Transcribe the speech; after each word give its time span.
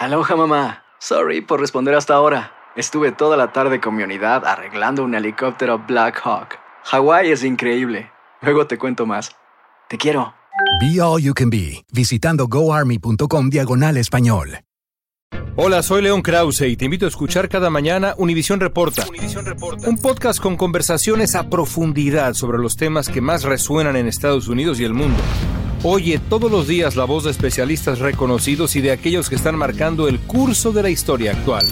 Aloha 0.00 0.34
mamá. 0.34 0.84
Sorry 0.98 1.42
por 1.42 1.60
responder 1.60 1.94
hasta 1.94 2.14
ahora. 2.14 2.54
Estuve 2.74 3.12
toda 3.12 3.36
la 3.36 3.52
tarde 3.52 3.82
con 3.82 3.94
mi 3.94 4.02
unidad 4.02 4.46
arreglando 4.46 5.04
un 5.04 5.14
helicóptero 5.14 5.84
Black 5.86 6.22
Hawk. 6.24 6.58
Hawái 6.84 7.30
es 7.30 7.44
increíble. 7.44 8.10
Luego 8.40 8.66
te 8.66 8.78
cuento 8.78 9.04
más. 9.04 9.36
Te 9.90 9.98
quiero. 9.98 10.32
Be 10.80 11.02
All 11.02 11.20
You 11.20 11.34
Can 11.34 11.50
Be, 11.50 11.84
visitando 11.92 12.48
goarmy.com 12.48 13.50
diagonal 13.50 13.98
español. 13.98 14.60
Hola, 15.56 15.82
soy 15.82 16.00
León 16.00 16.22
Krause 16.22 16.62
y 16.62 16.78
te 16.78 16.86
invito 16.86 17.04
a 17.04 17.08
escuchar 17.10 17.50
cada 17.50 17.68
mañana 17.68 18.14
Univisión 18.16 18.58
Reporta, 18.58 19.04
un 19.86 19.98
podcast 19.98 20.40
con 20.40 20.56
conversaciones 20.56 21.34
a 21.34 21.50
profundidad 21.50 22.32
sobre 22.32 22.56
los 22.56 22.78
temas 22.78 23.10
que 23.10 23.20
más 23.20 23.42
resuenan 23.42 23.96
en 23.96 24.06
Estados 24.06 24.48
Unidos 24.48 24.80
y 24.80 24.84
el 24.84 24.94
mundo. 24.94 25.20
Oye 25.82 26.20
todos 26.28 26.50
los 26.50 26.68
días 26.68 26.94
la 26.94 27.06
voz 27.06 27.24
de 27.24 27.30
especialistas 27.30 28.00
reconocidos 28.00 28.76
y 28.76 28.82
de 28.82 28.90
aquellos 28.90 29.30
que 29.30 29.34
están 29.34 29.56
marcando 29.56 30.08
el 30.08 30.20
curso 30.20 30.72
de 30.72 30.82
la 30.82 30.90
historia 30.90 31.32
actual. 31.32 31.64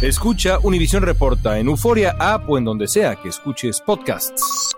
Escucha 0.00 0.60
Univisión 0.62 1.02
Reporta 1.02 1.58
en 1.58 1.66
Euforia 1.66 2.14
App 2.20 2.48
o 2.48 2.56
en 2.56 2.64
donde 2.64 2.86
sea 2.86 3.16
que 3.16 3.28
escuches 3.28 3.80
podcasts. 3.80 4.70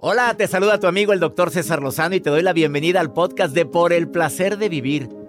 Hola, 0.00 0.34
te 0.34 0.48
saluda 0.48 0.80
tu 0.80 0.86
amigo 0.86 1.12
el 1.12 1.20
doctor 1.20 1.50
César 1.50 1.82
Lozano 1.82 2.14
y 2.14 2.20
te 2.20 2.30
doy 2.30 2.42
la 2.42 2.54
bienvenida 2.54 3.00
al 3.00 3.12
podcast 3.12 3.54
de 3.54 3.66
Por 3.66 3.92
el 3.92 4.08
Placer 4.08 4.56
de 4.56 4.70
Vivir. 4.70 5.23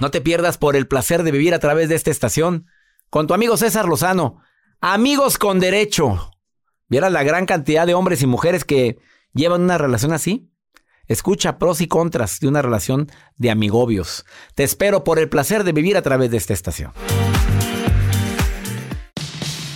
No 0.00 0.10
te 0.10 0.20
pierdas 0.20 0.58
por 0.58 0.76
el 0.76 0.86
placer 0.86 1.24
de 1.24 1.32
vivir 1.32 1.54
a 1.54 1.58
través 1.58 1.88
de 1.88 1.96
esta 1.96 2.10
estación 2.10 2.66
con 3.10 3.26
tu 3.26 3.34
amigo 3.34 3.56
César 3.56 3.86
Lozano. 3.86 4.40
Amigos 4.80 5.38
con 5.38 5.58
derecho. 5.58 6.30
¿Vieras 6.88 7.10
la 7.10 7.24
gran 7.24 7.46
cantidad 7.46 7.86
de 7.86 7.94
hombres 7.94 8.22
y 8.22 8.26
mujeres 8.26 8.64
que 8.64 8.98
llevan 9.34 9.62
una 9.62 9.76
relación 9.76 10.12
así? 10.12 10.52
Escucha 11.06 11.58
pros 11.58 11.80
y 11.80 11.88
contras 11.88 12.38
de 12.38 12.48
una 12.48 12.62
relación 12.62 13.10
de 13.36 13.50
amigobios. 13.50 14.24
Te 14.54 14.62
espero 14.62 15.02
por 15.02 15.18
el 15.18 15.28
placer 15.28 15.64
de 15.64 15.72
vivir 15.72 15.96
a 15.96 16.02
través 16.02 16.30
de 16.30 16.36
esta 16.36 16.52
estación. 16.52 16.92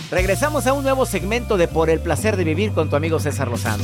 Regresamos 0.09 0.67
a 0.67 0.73
un 0.73 0.83
nuevo 0.83 1.05
segmento 1.05 1.57
de 1.57 1.67
Por 1.67 1.89
el 1.89 1.99
placer 1.99 2.37
de 2.37 2.43
vivir 2.43 2.71
con 2.71 2.89
tu 2.89 2.95
amigo 2.95 3.19
César 3.19 3.49
Lozano. 3.49 3.83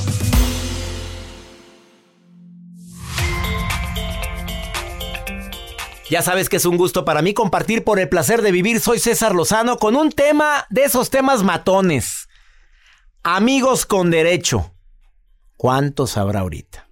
Ya 6.10 6.24
sabes 6.24 6.50
que 6.50 6.58
es 6.58 6.66
un 6.66 6.78
gusto 6.78 7.06
para 7.06 7.22
mí 7.22 7.36
compartir 7.36 7.84
por 7.84 8.00
el 8.00 8.10
placer 8.10 8.42
de 8.42 8.52
vivir. 8.52 8.80
Soy 8.80 8.98
César 8.98 9.36
Lozano 9.36 9.78
con 9.78 9.96
un 9.96 10.12
tema 10.12 10.66
de 10.72 10.86
esos 10.86 11.12
temas 11.12 11.44
matones. 11.44 12.28
Amigos 13.22 13.86
con 13.86 14.10
derecho. 14.10 14.74
¿Cuántos 15.56 16.18
habrá 16.18 16.40
ahorita? 16.40 16.88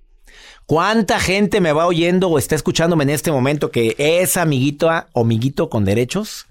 ¿Cuánta 0.67 1.19
gente 1.19 1.61
me 1.61 1.71
va 1.71 1.87
oyendo 1.87 2.29
o 2.29 2.37
está 2.37 2.53
escuchándome 2.53 3.05
en 3.05 3.09
este 3.09 3.31
momento 3.31 3.71
que 3.71 3.95
es 3.97 4.37
amiguito 4.37 4.89
o 5.13 5.21
amiguito 5.21 5.69
con 5.69 5.83
derechos? 5.83 6.45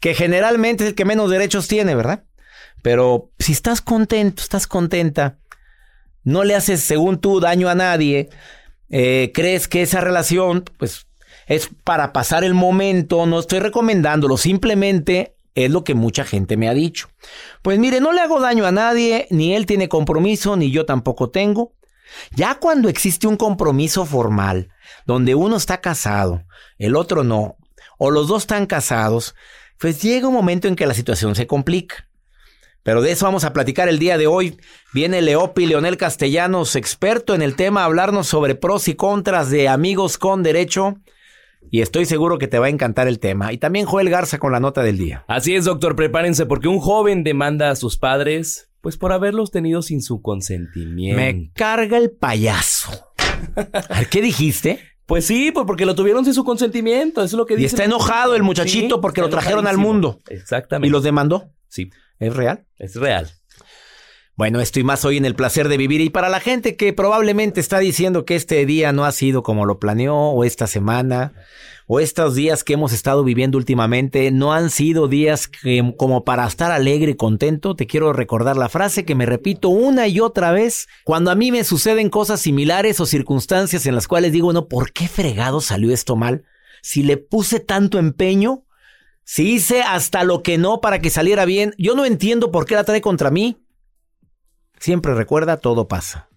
Que 0.00 0.14
generalmente 0.14 0.84
es 0.84 0.90
el 0.90 0.94
que 0.94 1.04
menos 1.04 1.28
derechos 1.28 1.68
tiene, 1.68 1.94
¿verdad? 1.94 2.24
Pero 2.80 3.30
si 3.38 3.52
estás 3.52 3.82
contento, 3.82 4.42
estás 4.42 4.66
contenta, 4.66 5.36
no 6.24 6.44
le 6.44 6.54
haces, 6.54 6.80
según 6.80 7.18
tú, 7.18 7.40
daño 7.40 7.68
a 7.68 7.74
nadie, 7.74 8.30
eh, 8.88 9.32
crees 9.34 9.68
que 9.68 9.82
esa 9.82 10.00
relación, 10.00 10.64
pues 10.78 11.06
es 11.50 11.68
para 11.82 12.12
pasar 12.12 12.44
el 12.44 12.54
momento, 12.54 13.26
no 13.26 13.40
estoy 13.40 13.58
recomendándolo, 13.58 14.36
simplemente 14.36 15.34
es 15.56 15.68
lo 15.68 15.82
que 15.82 15.94
mucha 15.94 16.24
gente 16.24 16.56
me 16.56 16.68
ha 16.68 16.74
dicho. 16.74 17.08
Pues 17.60 17.76
mire, 17.76 18.00
no 18.00 18.12
le 18.12 18.20
hago 18.20 18.38
daño 18.38 18.66
a 18.66 18.70
nadie, 18.70 19.26
ni 19.30 19.56
él 19.56 19.66
tiene 19.66 19.88
compromiso, 19.88 20.54
ni 20.54 20.70
yo 20.70 20.86
tampoco 20.86 21.30
tengo. 21.30 21.72
Ya 22.30 22.54
cuando 22.54 22.88
existe 22.88 23.26
un 23.26 23.36
compromiso 23.36 24.06
formal, 24.06 24.68
donde 25.06 25.34
uno 25.34 25.56
está 25.56 25.80
casado, 25.80 26.44
el 26.78 26.94
otro 26.94 27.24
no, 27.24 27.56
o 27.98 28.12
los 28.12 28.28
dos 28.28 28.44
están 28.44 28.66
casados, 28.66 29.34
pues 29.76 30.00
llega 30.00 30.28
un 30.28 30.34
momento 30.34 30.68
en 30.68 30.76
que 30.76 30.86
la 30.86 30.94
situación 30.94 31.34
se 31.34 31.48
complica. 31.48 32.06
Pero 32.84 33.02
de 33.02 33.10
eso 33.10 33.24
vamos 33.26 33.42
a 33.42 33.52
platicar 33.52 33.88
el 33.88 33.98
día 33.98 34.18
de 34.18 34.28
hoy. 34.28 34.56
Viene 34.94 35.20
Leopi 35.20 35.66
Leonel 35.66 35.96
Castellanos, 35.96 36.76
experto 36.76 37.34
en 37.34 37.42
el 37.42 37.56
tema, 37.56 37.82
a 37.82 37.86
hablarnos 37.86 38.28
sobre 38.28 38.54
pros 38.54 38.86
y 38.86 38.94
contras 38.94 39.50
de 39.50 39.68
amigos 39.68 40.16
con 40.16 40.44
derecho 40.44 41.00
y 41.70 41.80
estoy 41.82 42.04
seguro 42.04 42.38
que 42.38 42.48
te 42.48 42.58
va 42.58 42.66
a 42.66 42.70
encantar 42.70 43.08
el 43.08 43.18
tema. 43.18 43.52
Y 43.52 43.58
también 43.58 43.86
Joel 43.86 44.10
Garza 44.10 44.38
con 44.38 44.52
la 44.52 44.60
nota 44.60 44.82
del 44.82 44.98
día. 44.98 45.24
Así 45.28 45.54
es, 45.54 45.64
doctor, 45.64 45.96
prepárense 45.96 46.46
porque 46.46 46.68
un 46.68 46.80
joven 46.80 47.24
demanda 47.24 47.70
a 47.70 47.76
sus 47.76 47.96
padres, 47.96 48.70
pues 48.80 48.96
por 48.96 49.12
haberlos 49.12 49.50
tenido 49.50 49.82
sin 49.82 50.02
su 50.02 50.20
consentimiento. 50.22 51.20
Me 51.20 51.50
carga 51.54 51.98
el 51.98 52.10
payaso. 52.10 53.12
¿Qué 54.10 54.20
dijiste? 54.20 54.80
Pues 55.06 55.26
sí, 55.26 55.50
pues 55.50 55.66
porque 55.66 55.86
lo 55.86 55.94
tuvieron 55.94 56.24
sin 56.24 56.34
su 56.34 56.44
consentimiento, 56.44 57.22
eso 57.22 57.34
es 57.34 57.38
lo 57.38 57.46
que 57.46 57.56
dice. 57.56 57.64
Y 57.64 57.66
está 57.66 57.84
enojado 57.84 58.36
el 58.36 58.42
muchachito 58.42 59.00
porque 59.00 59.20
lo 59.20 59.28
trajeron 59.28 59.66
al 59.66 59.76
mundo. 59.76 60.20
Exactamente. 60.28 60.86
¿Y 60.86 60.90
los 60.90 61.02
demandó? 61.02 61.52
Sí. 61.68 61.90
¿Es 62.18 62.34
real? 62.34 62.66
Es 62.76 62.94
real. 62.96 63.28
Bueno, 64.40 64.62
estoy 64.62 64.84
más 64.84 65.04
hoy 65.04 65.18
en 65.18 65.26
el 65.26 65.34
placer 65.34 65.68
de 65.68 65.76
vivir 65.76 66.00
y 66.00 66.08
para 66.08 66.30
la 66.30 66.40
gente 66.40 66.74
que 66.74 66.94
probablemente 66.94 67.60
está 67.60 67.78
diciendo 67.78 68.24
que 68.24 68.36
este 68.36 68.64
día 68.64 68.90
no 68.90 69.04
ha 69.04 69.12
sido 69.12 69.42
como 69.42 69.66
lo 69.66 69.78
planeó 69.78 70.16
o 70.16 70.44
esta 70.44 70.66
semana 70.66 71.34
o 71.86 72.00
estos 72.00 72.36
días 72.36 72.64
que 72.64 72.72
hemos 72.72 72.94
estado 72.94 73.22
viviendo 73.22 73.58
últimamente 73.58 74.30
no 74.30 74.54
han 74.54 74.70
sido 74.70 75.08
días 75.08 75.46
que, 75.46 75.92
como 75.98 76.24
para 76.24 76.46
estar 76.46 76.72
alegre 76.72 77.10
y 77.10 77.16
contento, 77.16 77.76
te 77.76 77.86
quiero 77.86 78.14
recordar 78.14 78.56
la 78.56 78.70
frase 78.70 79.04
que 79.04 79.14
me 79.14 79.26
repito 79.26 79.68
una 79.68 80.08
y 80.08 80.20
otra 80.20 80.52
vez 80.52 80.88
cuando 81.04 81.30
a 81.30 81.34
mí 81.34 81.52
me 81.52 81.62
suceden 81.62 82.08
cosas 82.08 82.40
similares 82.40 82.98
o 82.98 83.04
circunstancias 83.04 83.84
en 83.84 83.94
las 83.94 84.08
cuales 84.08 84.32
digo, 84.32 84.54
no, 84.54 84.68
¿por 84.68 84.92
qué 84.92 85.06
fregado 85.06 85.60
salió 85.60 85.92
esto 85.92 86.16
mal? 86.16 86.44
Si 86.80 87.02
le 87.02 87.18
puse 87.18 87.60
tanto 87.60 87.98
empeño, 87.98 88.64
si 89.22 89.52
hice 89.52 89.82
hasta 89.82 90.24
lo 90.24 90.42
que 90.42 90.56
no 90.56 90.80
para 90.80 91.00
que 91.00 91.10
saliera 91.10 91.44
bien, 91.44 91.74
yo 91.76 91.94
no 91.94 92.06
entiendo 92.06 92.50
por 92.50 92.64
qué 92.64 92.76
la 92.76 92.84
trae 92.84 93.02
contra 93.02 93.30
mí. 93.30 93.58
Siempre 94.80 95.14
recuerda, 95.14 95.58
todo 95.58 95.88
pasa. 95.88 96.28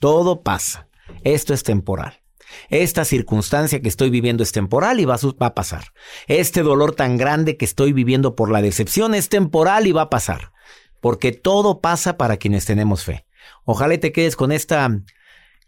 Todo 0.00 0.42
pasa. 0.42 0.88
Esto 1.22 1.54
es 1.54 1.62
temporal. 1.62 2.20
Esta 2.68 3.04
circunstancia 3.04 3.80
que 3.80 3.88
estoy 3.88 4.10
viviendo 4.10 4.42
es 4.42 4.50
temporal 4.52 4.98
y 4.98 5.04
va 5.04 5.16
a, 5.40 5.54
pasar. 5.54 5.92
Este 6.26 6.62
dolor 6.62 6.94
tan 6.94 7.16
grande 7.16 7.56
que 7.56 7.64
estoy 7.64 7.92
viviendo 7.92 8.34
por 8.34 8.50
la 8.50 8.60
decepción 8.60 9.14
es 9.14 9.28
temporal 9.28 9.86
y 9.86 9.92
va 9.92 10.02
a 10.02 10.10
pasar. 10.10 10.52
Porque 11.00 11.30
todo 11.30 11.80
pasa 11.80 12.16
para 12.16 12.36
quienes 12.36 12.64
tenemos 12.64 13.04
fe. 13.04 13.24
Ojalá 13.64 13.98
te 13.98 14.12
quedes 14.12 14.34
con 14.34 14.50
esta, 14.50 14.90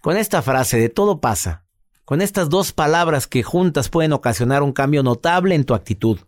con 0.00 0.16
esta 0.16 0.42
frase 0.42 0.78
de 0.78 0.88
todo 0.88 1.20
pasa. 1.20 1.64
Con 2.04 2.20
estas 2.20 2.48
dos 2.48 2.72
palabras 2.72 3.28
que 3.28 3.44
juntas 3.44 3.88
pueden 3.88 4.12
ocasionar 4.12 4.64
un 4.64 4.72
cambio 4.72 5.04
notable 5.04 5.54
en 5.54 5.64
tu 5.64 5.74
actitud. 5.74 6.18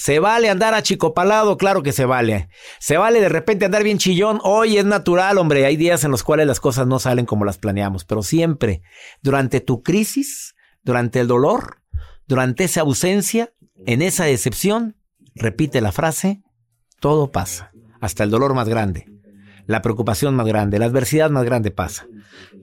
¿Se 0.00 0.18
vale 0.18 0.48
andar 0.48 0.72
achicopalado? 0.72 1.58
Claro 1.58 1.82
que 1.82 1.92
se 1.92 2.06
vale. 2.06 2.48
¿Se 2.78 2.96
vale 2.96 3.20
de 3.20 3.28
repente 3.28 3.66
andar 3.66 3.84
bien 3.84 3.98
chillón? 3.98 4.40
Hoy 4.44 4.78
es 4.78 4.86
natural, 4.86 5.36
hombre. 5.36 5.66
Hay 5.66 5.76
días 5.76 6.04
en 6.04 6.10
los 6.10 6.22
cuales 6.22 6.46
las 6.46 6.58
cosas 6.58 6.86
no 6.86 6.98
salen 6.98 7.26
como 7.26 7.44
las 7.44 7.58
planeamos, 7.58 8.06
pero 8.06 8.22
siempre, 8.22 8.80
durante 9.20 9.60
tu 9.60 9.82
crisis, 9.82 10.54
durante 10.82 11.20
el 11.20 11.26
dolor, 11.26 11.82
durante 12.26 12.64
esa 12.64 12.80
ausencia, 12.80 13.52
en 13.84 14.00
esa 14.00 14.24
decepción, 14.24 14.96
repite 15.34 15.82
la 15.82 15.92
frase, 15.92 16.40
todo 16.98 17.30
pasa, 17.30 17.70
hasta 18.00 18.24
el 18.24 18.30
dolor 18.30 18.54
más 18.54 18.70
grande. 18.70 19.04
La 19.66 19.82
preocupación 19.82 20.34
más 20.34 20.46
grande, 20.46 20.78
la 20.78 20.86
adversidad 20.86 21.30
más 21.30 21.44
grande 21.44 21.70
pasa. 21.70 22.06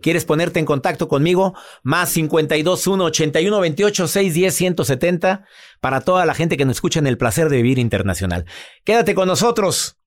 ¿Quieres 0.01 0.25
ponerte 0.25 0.59
en 0.59 0.65
contacto 0.65 1.07
conmigo? 1.07 1.55
Más 1.83 2.13
521 2.13 3.03
81 3.03 3.59
28 3.59 4.07
610 4.07 4.55
170 4.55 5.45
para 5.79 6.01
toda 6.01 6.25
la 6.25 6.33
gente 6.33 6.57
que 6.57 6.65
nos 6.65 6.77
escucha 6.77 6.99
en 6.99 7.07
el 7.07 7.17
placer 7.17 7.49
de 7.49 7.57
vivir 7.57 7.79
internacional. 7.79 8.45
Quédate 8.83 9.15
con 9.15 9.27
nosotros, 9.27 9.97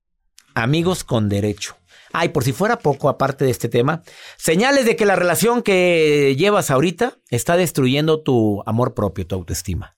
amigos 0.54 1.04
con 1.04 1.28
derecho. 1.28 1.76
Ay, 2.12 2.31
por 2.31 2.44
si 2.44 2.52
fuera 2.52 2.78
poco, 2.78 3.08
aparte 3.08 3.44
de 3.44 3.50
este 3.50 3.69
tema, 3.69 4.02
señales 4.37 4.84
de 4.84 4.96
que 4.96 5.06
la 5.06 5.16
relación 5.16 5.62
que 5.62 6.34
llevas 6.37 6.70
ahorita 6.70 7.19
está 7.31 7.56
destruyendo 7.56 8.22
tu 8.22 8.62
amor 8.66 8.94
propio, 8.94 9.26
tu 9.26 9.37
autoestima. 9.37 9.96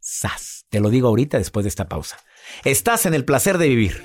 Sas. 0.00 0.66
Te 0.68 0.80
lo 0.80 0.90
digo 0.90 1.08
ahorita 1.08 1.38
después 1.38 1.64
de 1.64 1.68
esta 1.68 1.88
pausa. 1.88 2.18
Estás 2.64 3.06
en 3.06 3.14
el 3.14 3.24
placer 3.24 3.58
de 3.58 3.68
vivir. 3.68 4.04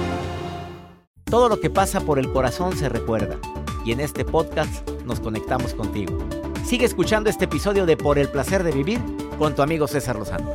Todo 1.31 1.47
lo 1.47 1.61
que 1.61 1.69
pasa 1.69 2.01
por 2.01 2.19
el 2.19 2.29
corazón 2.29 2.75
se 2.75 2.89
recuerda. 2.89 3.37
Y 3.85 3.93
en 3.93 4.01
este 4.01 4.25
podcast 4.25 4.85
nos 5.05 5.21
conectamos 5.21 5.73
contigo. 5.73 6.19
Sigue 6.65 6.85
escuchando 6.85 7.29
este 7.29 7.45
episodio 7.45 7.85
de 7.85 7.95
Por 7.95 8.19
el 8.19 8.27
placer 8.27 8.63
de 8.63 8.73
vivir 8.73 8.99
con 9.39 9.55
tu 9.55 9.61
amigo 9.61 9.87
César 9.87 10.17
Lozano. 10.17 10.51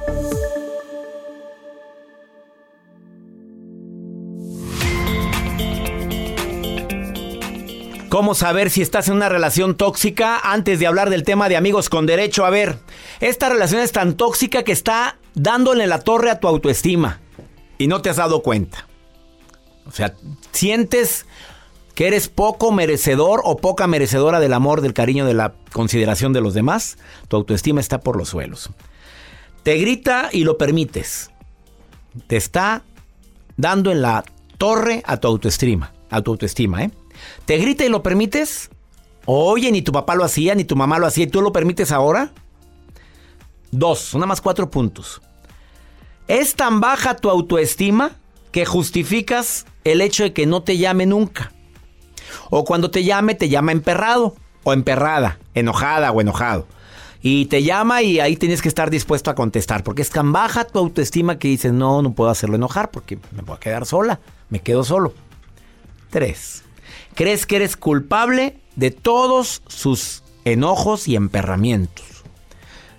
¿Cómo 8.10 8.34
saber 8.34 8.68
si 8.68 8.82
estás 8.82 9.08
en 9.08 9.14
una 9.14 9.30
relación 9.30 9.76
tóxica? 9.76 10.38
Antes 10.38 10.78
de 10.78 10.86
hablar 10.86 11.08
del 11.08 11.22
tema 11.22 11.48
de 11.48 11.56
amigos 11.56 11.88
con 11.88 12.04
derecho, 12.04 12.44
a 12.44 12.50
ver, 12.50 12.76
esta 13.20 13.48
relación 13.48 13.80
es 13.80 13.92
tan 13.92 14.14
tóxica 14.14 14.62
que 14.62 14.72
está 14.72 15.16
dándole 15.34 15.86
la 15.86 16.00
torre 16.00 16.28
a 16.28 16.38
tu 16.38 16.48
autoestima 16.48 17.20
y 17.78 17.86
no 17.86 18.02
te 18.02 18.10
has 18.10 18.16
dado 18.16 18.42
cuenta. 18.42 18.85
O 19.86 19.92
sea, 19.92 20.14
sientes 20.52 21.26
que 21.94 22.06
eres 22.06 22.28
poco 22.28 22.72
merecedor 22.72 23.40
o 23.44 23.56
poca 23.56 23.86
merecedora 23.86 24.38
del 24.38 24.52
amor, 24.52 24.82
del 24.82 24.92
cariño, 24.92 25.24
de 25.24 25.34
la 25.34 25.54
consideración 25.72 26.32
de 26.34 26.42
los 26.42 26.52
demás, 26.52 26.98
tu 27.28 27.36
autoestima 27.36 27.80
está 27.80 28.00
por 28.00 28.16
los 28.16 28.28
suelos. 28.28 28.70
Te 29.62 29.76
grita 29.78 30.28
y 30.30 30.44
lo 30.44 30.58
permites. 30.58 31.30
Te 32.26 32.36
está 32.36 32.82
dando 33.56 33.90
en 33.90 34.02
la 34.02 34.24
torre 34.58 35.02
a 35.06 35.16
tu 35.16 35.28
autoestima, 35.28 35.92
a 36.10 36.20
tu 36.20 36.32
autoestima, 36.32 36.84
¿eh? 36.84 36.90
Te 37.46 37.56
grita 37.56 37.84
y 37.84 37.88
lo 37.88 38.02
permites. 38.02 38.70
Oye, 39.24 39.72
ni 39.72 39.82
tu 39.82 39.90
papá 39.90 40.14
lo 40.14 40.24
hacía, 40.24 40.54
ni 40.54 40.64
tu 40.64 40.76
mamá 40.76 40.98
lo 40.98 41.06
hacía, 41.06 41.24
y 41.24 41.28
tú 41.28 41.40
lo 41.40 41.52
permites 41.52 41.92
ahora. 41.92 42.30
Dos, 43.70 44.14
una 44.14 44.26
más 44.26 44.40
cuatro 44.40 44.70
puntos. 44.70 45.22
¿Es 46.28 46.54
tan 46.54 46.80
baja 46.80 47.16
tu 47.16 47.30
autoestima 47.30 48.12
que 48.56 48.64
justificas 48.64 49.66
el 49.84 50.00
hecho 50.00 50.22
de 50.22 50.32
que 50.32 50.46
no 50.46 50.62
te 50.62 50.78
llame 50.78 51.04
nunca? 51.04 51.52
O 52.48 52.64
cuando 52.64 52.90
te 52.90 53.04
llame, 53.04 53.34
te 53.34 53.50
llama 53.50 53.70
emperrado 53.70 54.34
o 54.64 54.72
emperrada, 54.72 55.38
enojada 55.52 56.10
o 56.10 56.22
enojado. 56.22 56.66
Y 57.20 57.44
te 57.46 57.62
llama 57.62 58.00
y 58.00 58.18
ahí 58.18 58.34
tienes 58.38 58.62
que 58.62 58.68
estar 58.68 58.88
dispuesto 58.88 59.30
a 59.30 59.34
contestar, 59.34 59.84
porque 59.84 60.00
es 60.00 60.08
tan 60.08 60.32
baja 60.32 60.64
tu 60.64 60.78
autoestima 60.78 61.38
que 61.38 61.48
dices, 61.48 61.74
no, 61.74 62.00
no 62.00 62.14
puedo 62.14 62.30
hacerlo 62.30 62.56
enojar 62.56 62.90
porque 62.90 63.18
me 63.32 63.42
voy 63.42 63.56
a 63.56 63.60
quedar 63.60 63.84
sola, 63.84 64.20
me 64.48 64.60
quedo 64.60 64.84
solo. 64.84 65.12
Tres. 66.08 66.62
Crees 67.14 67.44
que 67.44 67.56
eres 67.56 67.76
culpable 67.76 68.58
de 68.74 68.90
todos 68.90 69.60
sus 69.66 70.22
enojos 70.46 71.08
y 71.08 71.16
emperramientos. 71.16 72.05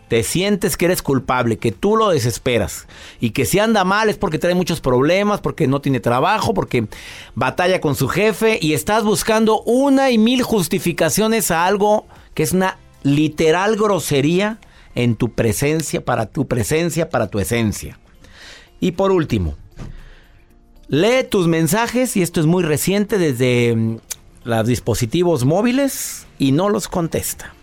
Te 0.08 0.24
sientes 0.24 0.78
que 0.78 0.86
eres 0.86 1.02
culpable, 1.02 1.58
que 1.58 1.72
tú 1.72 1.98
lo 1.98 2.10
desesperas 2.10 2.88
y 3.20 3.32
que 3.32 3.46
si 3.46 3.60
anda 3.60 3.84
mal 3.84 4.10
es 4.10 4.18
porque 4.18 4.40
trae 4.40 4.56
muchos 4.56 4.80
problemas, 4.80 5.42
porque 5.42 5.68
no 5.68 5.82
tiene 5.82 6.00
trabajo, 6.00 6.54
porque 6.54 6.88
batalla 7.36 7.82
con 7.82 7.96
su 7.96 8.08
jefe 8.08 8.58
y 8.62 8.74
estás 8.74 9.04
buscando 9.04 9.62
una 9.64 10.10
y 10.12 10.18
mil 10.18 10.44
justificaciones 10.44 11.52
a 11.52 11.66
algo 11.66 12.06
que 12.34 12.44
es 12.44 12.54
una 12.54 12.78
literal 13.04 13.76
grosería 13.76 14.60
en 14.96 15.16
tu 15.16 15.34
presencia, 15.34 16.04
para 16.04 16.26
tu 16.26 16.48
presencia, 16.48 17.10
para 17.10 17.28
tu 17.28 17.40
esencia. 17.40 18.00
Y 18.80 18.94
por 18.94 19.12
último, 19.12 19.56
lee 20.88 21.24
tus 21.30 21.48
mensajes 21.48 22.16
y 22.18 22.22
esto 22.22 22.40
es 22.40 22.46
muy 22.46 22.64
reciente 22.64 23.18
desde 23.18 23.76
mm, 23.76 23.98
los 24.44 24.68
dispositivos 24.68 25.46
móviles 25.46 26.26
y 26.40 26.52
no 26.52 26.70
los 26.70 26.88
contesta. 26.88 27.54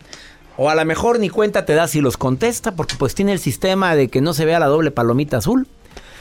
O 0.57 0.71
a 0.71 0.75
lo 0.75 0.85
mejor 0.85 1.19
ni 1.19 1.29
cuenta 1.29 1.65
te 1.65 1.75
da 1.75 1.89
si 1.89 2.01
los 2.01 2.17
contesta 2.17 2.73
porque 2.73 2.95
pues 2.97 3.15
tiene 3.15 3.33
el 3.33 3.39
sistema 3.39 3.97
de 3.97 4.09
que 4.09 4.21
no 4.21 4.35
se 4.35 4.45
vea 4.45 4.61
la 4.61 4.67
doble 4.67 4.91
palomita 4.91 5.39
azul. 5.39 5.67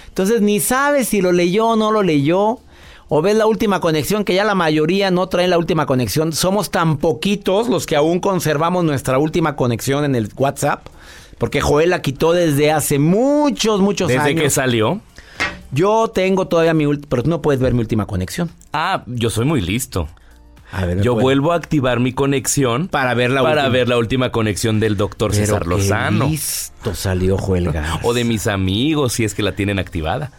Entonces 0.08 0.42
ni 0.42 0.60
sabes 0.60 1.08
si 1.08 1.22
lo 1.22 1.32
leyó 1.32 1.68
o 1.68 1.76
no 1.76 1.92
lo 1.92 2.04
leyó. 2.04 2.60
O 3.10 3.22
ves 3.22 3.36
la 3.36 3.46
última 3.46 3.80
conexión 3.80 4.24
que 4.24 4.34
ya 4.34 4.44
la 4.44 4.56
mayoría 4.56 5.12
no 5.12 5.28
traen 5.28 5.52
la 5.52 5.60
última 5.60 5.86
conexión. 5.86 6.34
Somos 6.34 6.72
tan 6.72 6.98
poquitos 6.98 7.68
los 7.68 7.86
que 7.86 7.96
aún 7.96 8.20
conservamos 8.20 8.84
nuestra 8.84 9.20
última 9.20 9.56
conexión 9.56 10.04
en 10.04 10.16
el 10.16 10.30
WhatsApp. 10.36 10.88
Porque 11.38 11.62
Joel 11.62 11.92
la 11.92 12.02
quitó 12.02 12.32
desde 12.32 12.72
hace 12.72 12.98
muchos, 12.98 13.82
muchos 13.82 14.10
años. 14.10 14.24
¿Desde 14.24 14.42
que 14.42 14.50
salió? 14.50 15.02
Yo 15.72 16.08
tengo 16.08 16.48
todavía 16.48 16.74
mi 16.74 16.86
última, 16.86 17.08
pero 17.10 17.24
tú 17.24 17.30
no 17.30 17.42
puedes 17.42 17.60
ver 17.60 17.74
mi 17.74 17.82
última 17.82 18.06
conexión. 18.06 18.50
Ah, 18.72 19.04
yo 19.08 19.30
soy 19.30 19.46
muy 19.46 19.62
listo. 19.62 20.08
A 20.76 20.86
ver, 20.86 20.98
¿me 20.98 21.04
Yo 21.04 21.16
vuelvo 21.16 21.52
a 21.52 21.56
activar 21.56 22.00
mi 22.00 22.14
conexión 22.14 22.88
para 22.88 23.14
ver 23.14 23.30
la 23.30 23.42
para 23.44 23.62
última. 23.62 23.70
ver 23.70 23.88
la 23.90 23.98
última 23.98 24.32
conexión 24.32 24.80
del 24.80 24.98
doctor 24.98 25.32
Pero 25.32 25.46
César 25.46 25.68
Lozano. 25.68 26.28
listo 26.28 26.96
salió 26.96 27.38
Joel 27.38 27.72
Garza. 27.72 28.00
O 28.04 28.14
de 28.14 28.24
mis 28.24 28.48
amigos, 28.48 29.14
si 29.14 29.24
es 29.24 29.34
que 29.36 29.44
la 29.44 29.52
tienen 29.54 29.78
activada. 29.80 30.32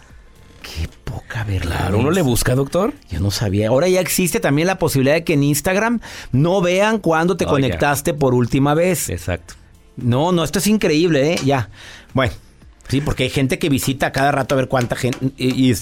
Qué 0.62 0.88
poca 1.04 1.44
vergüenza. 1.44 1.78
Claro, 1.78 1.98
uno 1.98 2.10
le 2.10 2.22
busca, 2.22 2.54
doctor. 2.54 2.94
Yo 3.10 3.20
no 3.20 3.30
sabía. 3.30 3.68
Ahora 3.68 3.86
ya 3.88 4.00
existe 4.00 4.40
también 4.40 4.66
la 4.66 4.78
posibilidad 4.78 5.14
de 5.14 5.22
que 5.22 5.34
en 5.34 5.42
Instagram 5.44 6.00
no 6.32 6.60
vean 6.62 6.98
cuándo 6.98 7.36
te 7.36 7.44
Oiga. 7.44 7.52
conectaste 7.52 8.14
por 8.14 8.34
última 8.34 8.74
vez. 8.74 9.10
Exacto. 9.10 9.54
No, 9.96 10.32
no, 10.32 10.42
esto 10.42 10.58
es 10.58 10.66
increíble, 10.66 11.34
¿eh? 11.34 11.38
Ya. 11.44 11.68
Bueno, 12.14 12.32
sí, 12.88 13.00
porque 13.00 13.22
hay 13.24 13.30
gente 13.30 13.58
que 13.60 13.68
visita 13.68 14.10
cada 14.10 14.32
rato 14.32 14.54
a 14.54 14.58
ver 14.58 14.66
cuánta 14.68 14.96
gente. 14.96 15.18
Y, 15.36 15.70
y- 15.70 15.74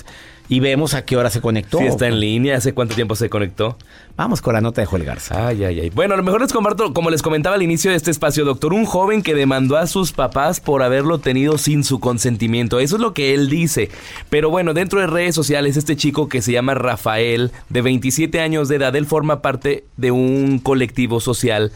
y 0.49 0.61
vemos 0.61 0.95
a 0.95 1.05
qué 1.05 1.17
hora 1.17 1.31
se 1.31 1.41
conectó. 1.41 1.79
Si 1.79 1.87
está 1.87 2.09
en 2.09 2.21
línea, 2.21 2.57
¿hace 2.57 2.75
cuánto 2.75 2.95
tiempo 2.95 3.15
se 3.17 3.31
conectó? 3.31 3.77
Vamos 4.17 4.43
con 4.43 4.53
la 4.53 4.61
nota 4.61 4.83
de 4.83 4.87
Joel 4.87 5.05
Garza. 5.05 5.47
Ay, 5.49 5.65
ay, 5.65 5.81
ay. 5.81 5.91
Bueno, 5.91 6.15
a 6.15 6.17
lo 6.19 6.23
mejor 6.23 6.43
les 6.43 6.53
comparto, 6.53 6.93
como 6.93 7.09
les 7.09 7.23
comentaba 7.23 7.57
al 7.57 7.63
inicio 7.63 7.91
de 7.91 7.97
este 7.97 8.11
espacio, 8.11 8.45
doctor, 8.45 8.75
un 8.75 8.85
joven 8.85 9.23
que 9.23 9.35
demandó 9.35 9.79
a 9.79 9.87
sus 9.87 10.13
papás 10.13 10.61
por 10.61 10.83
haberlo 10.83 11.19
tenido 11.19 11.57
sin 11.57 11.83
su 11.83 11.99
consentimiento. 11.99 12.79
Eso 12.79 12.97
es 12.97 13.03
lo 13.03 13.15
que 13.15 13.33
él 13.33 13.49
dice. 13.49 13.91
Pero 14.29 14.51
bueno, 14.51 14.75
dentro 14.75 15.01
de 15.01 15.07
redes 15.07 15.35
sociales, 15.35 15.79
este 15.79 15.97
chico 15.97 16.29
que 16.29 16.43
se 16.43 16.53
llama 16.53 16.75
Rafael, 16.75 17.53
de 17.71 17.83
27 17.83 18.41
años 18.41 18.69
de 18.69 18.77
edad, 18.77 18.95
él 18.97 19.07
forma 19.07 19.41
parte 19.41 19.85
de 19.97 20.11
un 20.11 20.59
colectivo 20.59 21.21
social 21.21 21.73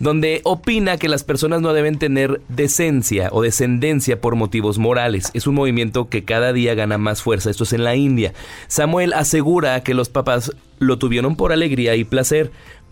donde 0.00 0.40
opina 0.44 0.96
que 0.96 1.08
las 1.08 1.24
personas 1.24 1.60
no 1.60 1.74
deben 1.74 1.98
tener 1.98 2.40
decencia 2.48 3.28
o 3.32 3.42
descendencia 3.42 4.20
por 4.20 4.34
motivos 4.34 4.78
morales. 4.78 5.30
Es 5.34 5.46
un 5.46 5.54
movimiento 5.54 6.08
que 6.08 6.24
cada 6.24 6.52
día 6.54 6.74
gana 6.74 6.96
más 6.96 7.22
fuerza. 7.22 7.50
Esto 7.50 7.64
es 7.64 7.74
en 7.74 7.84
la 7.84 7.94
India. 7.96 8.09
Samuel 8.68 9.12
asegura 9.12 9.82
que 9.82 9.94
los 9.94 10.08
papás 10.08 10.52
lo 10.78 10.98
tuvieron 10.98 11.36
por 11.36 11.52
alegría 11.52 11.96
y 11.96 12.04
placer, 12.04 12.50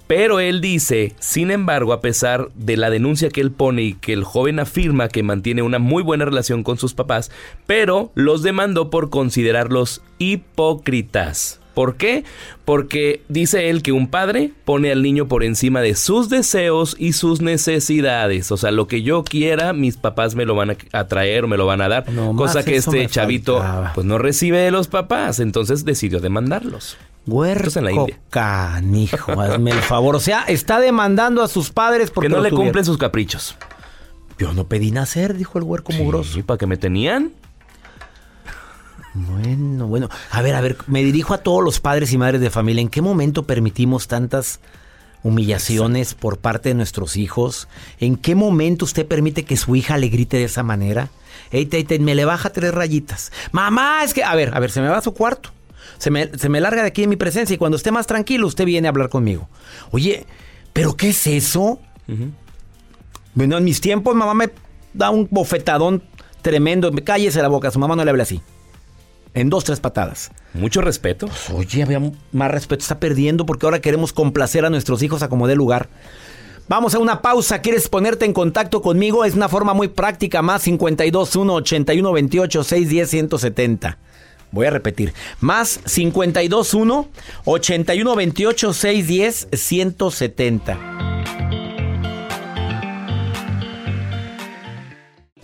Pero 0.09 0.41
él 0.41 0.63
dice, 0.63 1.15
sin 1.21 1.51
embargo, 1.51 1.93
a 1.93 2.01
pesar 2.01 2.49
de 2.55 2.79
la 2.79 2.89
denuncia 2.89 3.29
que 3.29 3.43
él 3.43 3.51
pone 3.51 3.83
y 3.83 3.93
que 3.93 4.15
el 4.15 4.25
joven 4.25 4.59
afirma 4.59 5.09
que 5.09 5.23
mantiene 5.23 5.61
una 5.61 5.79
muy 5.79 6.03
buena 6.03 6.25
relación 6.25 6.63
con 6.65 6.79
sus 6.79 6.95
papás, 6.95 7.31
pero 7.67 8.11
los 8.15 8.43
demandó 8.43 8.89
por 8.89 9.11
considerarlos 9.11 10.01
hipócritas. 10.17 11.58
¿Por 11.79 11.95
qué? 11.95 12.25
Porque 12.65 13.23
dice 13.29 13.71
él 13.71 13.85
que 13.85 13.93
un 13.93 14.09
padre 14.09 14.51
pone 14.65 14.91
al 14.91 15.01
niño 15.01 15.29
por 15.29 15.45
encima 15.45 15.81
de 15.81 15.95
sus 15.95 16.29
deseos 16.29 16.97
y 16.99 17.13
sus 17.13 17.41
necesidades. 17.41 18.51
O 18.51 18.57
sea, 18.57 18.73
lo 18.73 18.89
que 18.89 19.03
yo 19.03 19.23
quiera, 19.23 19.73
mis 19.73 19.97
papás 19.97 20.35
me 20.35 20.45
lo 20.45 20.57
van 20.57 20.77
a 20.91 21.07
traer 21.07 21.45
o 21.45 21.47
me 21.47 21.57
lo 21.57 21.67
van 21.67 21.81
a 21.81 21.89
dar. 21.89 22.05
cosa 22.35 22.65
que 22.65 22.75
este 22.75 23.07
chavito 23.07 23.65
pues 23.95 24.05
no 24.05 24.19
recibe 24.19 24.59
de 24.59 24.73
los 24.73 24.89
papás. 24.89 25.39
Entonces 25.39 25.85
decidió 25.85 26.19
demandarlos. 26.19 26.97
Huerco 27.29 27.79
en 27.79 27.85
la 27.85 27.93
India. 27.93 28.19
canijo, 28.29 29.41
hazme 29.41 29.71
el 29.71 29.79
favor. 29.79 30.17
O 30.17 30.21
sea, 30.21 30.43
está 30.49 30.81
demandando 30.81 31.45
a 31.45 31.47
sus 31.47 31.71
padres 31.71 32.11
porque 32.11 32.29
que 32.29 32.35
no 32.35 32.41
le 32.43 32.51
cumplen 32.51 32.85
sus 32.85 32.99
caprichos. 32.99 33.55
Yo 34.37 34.53
no 34.53 34.67
pedí 34.67 34.91
nacer, 34.91 35.37
dijo 35.37 35.59
el 35.59 35.65
huerco 35.65 35.93
mugroso. 35.93 36.41
¿Y 36.41 36.43
para 36.43 36.59
qué 36.59 36.67
me 36.67 36.77
tenían? 36.77 37.31
Bueno, 39.19 39.87
bueno. 39.89 40.09
A 40.31 40.43
ver, 40.43 40.55
a 40.55 40.61
ver, 40.61 40.77
me 40.87 41.03
dirijo 41.03 41.35
a 41.35 41.39
todos 41.39 41.65
los 41.65 41.81
padres 41.81 42.13
y 42.13 42.19
madres 42.19 42.41
de 42.41 42.51
familia. 42.51 42.83
¿En 42.83 42.89
qué 42.89 43.03
momento 43.03 43.45
permitimos 43.45 44.07
tantas 44.07 44.61
humillaciones 45.23 46.15
por 46.15 46.39
parte 46.39 46.69
de 46.69 46.77
nuestros 46.77 47.17
hijos? 47.17 47.69
¿En 47.99 48.17
qué 48.17 48.35
momento 48.35 48.85
usted 48.85 49.07
permite 49.07 49.45
que 49.45 49.57
su 49.57 49.75
hija 49.75 49.99
le 49.99 50.09
grite 50.09 50.37
de 50.37 50.45
esa 50.45 50.63
manera? 50.63 51.09
Ey, 51.51 51.69
me 52.01 52.15
le 52.15 52.25
baja 52.25 52.51
tres 52.51 52.73
rayitas. 52.73 53.33
Mamá, 53.51 54.03
es 54.05 54.15
que... 54.15 54.23
A 54.23 54.35
ver, 54.35 54.55
a 54.55 54.61
ver, 54.61 54.71
se 54.71 54.81
me 54.81 54.89
va 54.89 54.99
a 54.99 55.03
su 55.03 55.15
cuarto. 55.15 55.51
Se 55.99 56.11
me, 56.11 56.31
se 56.39 56.49
me 56.49 56.61
larga 56.61 56.83
de 56.83 56.89
aquí 56.89 57.03
en 57.03 57.11
mi 57.11 57.17
presencia 57.17 57.55
y 57.55 57.59
cuando 57.59 57.77
esté 57.77 57.91
más 57.91 58.07
tranquilo 58.07 58.47
usted 58.47 58.67
viene 58.67 58.87
a 58.87 58.91
hablar 58.91 59.09
conmigo. 59.09 59.49
Oye, 59.91 60.27
¿pero 60.73 60.97
qué 60.97 61.09
es 61.09 61.27
eso? 61.27 61.81
Bueno, 63.35 63.59
en 63.59 63.65
mis 63.65 63.81
tiempos 63.81 64.15
mamá 64.15 64.35
me 64.35 64.51
da 64.95 65.11
un 65.11 65.27
bofetadón 65.31 66.03
tremendo. 66.43 66.93
Cállese 67.05 67.43
la 67.43 67.49
boca, 67.49 67.71
su 67.71 67.79
mamá 67.79 67.97
no 67.97 68.05
le 68.05 68.11
habla 68.11 68.23
así. 68.23 68.41
En 69.35 69.51
dos, 69.51 69.65
tres 69.65 69.81
patadas. 69.81 70.31
Mucho 70.55 70.81
respeto. 70.81 71.27
Pues, 71.27 71.51
oye, 71.51 71.83
había 71.83 72.01
más 72.33 72.51
respeto. 72.51 72.83
Está 72.83 72.99
perdiendo 72.99 73.47
porque 73.47 73.67
ahora 73.67 73.81
queremos 73.81 74.13
complacer 74.13 74.65
a 74.65 74.71
nuestros 74.71 75.03
hijos 75.03 75.23
a 75.23 75.29
como 75.29 75.47
dé 75.47 75.55
lugar. 75.55 75.89
Vamos 76.69 76.95
a 76.95 76.99
una 76.99 77.23
pausa. 77.23 77.63
¿Quieres 77.63 77.89
ponerte 77.89 78.27
en 78.27 78.35
contacto 78.35 78.83
conmigo? 78.83 79.25
Es 79.25 79.35
una 79.35 79.49
forma 79.49 79.73
muy 79.73 79.89
práctica. 79.89 80.43
Más 80.43 80.63
52 80.63 81.37
1 81.37 81.55
81 81.55 82.13
28 82.13 82.65
610 82.65 83.11
170. 83.11 83.99
Voy 84.51 84.67
a 84.67 84.71
repetir. 84.71 85.15
Más 85.41 85.81
52 85.85 86.75
1 86.75 87.09
81 87.45 88.17
28 88.17 88.73
610 88.73 89.49
170. 89.53 90.99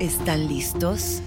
¿Están 0.00 0.46
listos? 0.46 1.22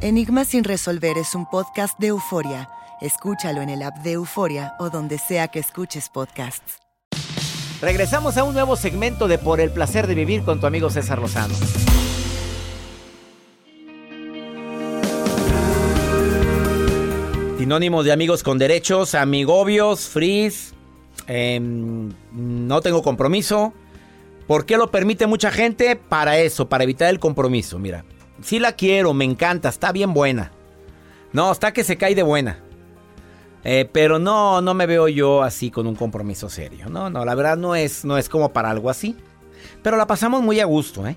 Enigma 0.00 0.44
sin 0.44 0.62
resolver 0.62 1.18
es 1.18 1.34
un 1.34 1.44
podcast 1.50 1.98
de 1.98 2.08
euforia. 2.08 2.68
Escúchalo 3.00 3.62
en 3.62 3.68
el 3.68 3.82
app 3.82 3.96
de 4.04 4.12
Euforia 4.12 4.74
o 4.78 4.88
donde 4.88 5.18
sea 5.18 5.48
que 5.48 5.58
escuches 5.58 6.08
podcasts. 6.08 6.78
Regresamos 7.80 8.36
a 8.36 8.44
un 8.44 8.54
nuevo 8.54 8.76
segmento 8.76 9.26
de 9.26 9.38
Por 9.38 9.60
el 9.60 9.72
placer 9.72 10.06
de 10.06 10.14
vivir 10.14 10.44
con 10.44 10.60
tu 10.60 10.68
amigo 10.68 10.88
César 10.88 11.18
Lozano. 11.18 11.54
Sinónimo 17.58 18.04
de 18.04 18.12
amigos 18.12 18.44
con 18.44 18.58
derechos, 18.58 19.16
amigobios, 19.16 20.06
frizz, 20.06 20.74
em, 21.26 22.12
no 22.30 22.80
tengo 22.82 23.02
compromiso, 23.02 23.72
¿Por 24.46 24.64
qué 24.64 24.76
lo 24.76 24.90
permite 24.90 25.26
mucha 25.26 25.50
gente? 25.50 25.96
Para 25.96 26.38
eso, 26.38 26.68
para 26.68 26.84
evitar 26.84 27.08
el 27.08 27.18
compromiso. 27.18 27.78
Mira, 27.78 28.04
si 28.42 28.58
la 28.58 28.72
quiero, 28.72 29.12
me 29.12 29.24
encanta, 29.24 29.68
está 29.68 29.92
bien 29.92 30.14
buena. 30.14 30.52
No, 31.32 31.50
está 31.50 31.72
que 31.72 31.84
se 31.84 31.96
cae 31.96 32.14
de 32.14 32.22
buena. 32.22 32.60
Eh, 33.64 33.88
pero 33.92 34.20
no, 34.20 34.60
no 34.62 34.74
me 34.74 34.86
veo 34.86 35.08
yo 35.08 35.42
así 35.42 35.72
con 35.72 35.88
un 35.88 35.96
compromiso 35.96 36.48
serio. 36.48 36.88
No, 36.88 37.10
no, 37.10 37.24
la 37.24 37.34
verdad 37.34 37.56
no 37.56 37.74
es, 37.74 38.04
no 38.04 38.16
es 38.16 38.28
como 38.28 38.52
para 38.52 38.70
algo 38.70 38.90
así. 38.90 39.16
Pero 39.82 39.96
la 39.96 40.06
pasamos 40.06 40.42
muy 40.42 40.60
a 40.60 40.64
gusto, 40.64 41.06
¿eh? 41.06 41.16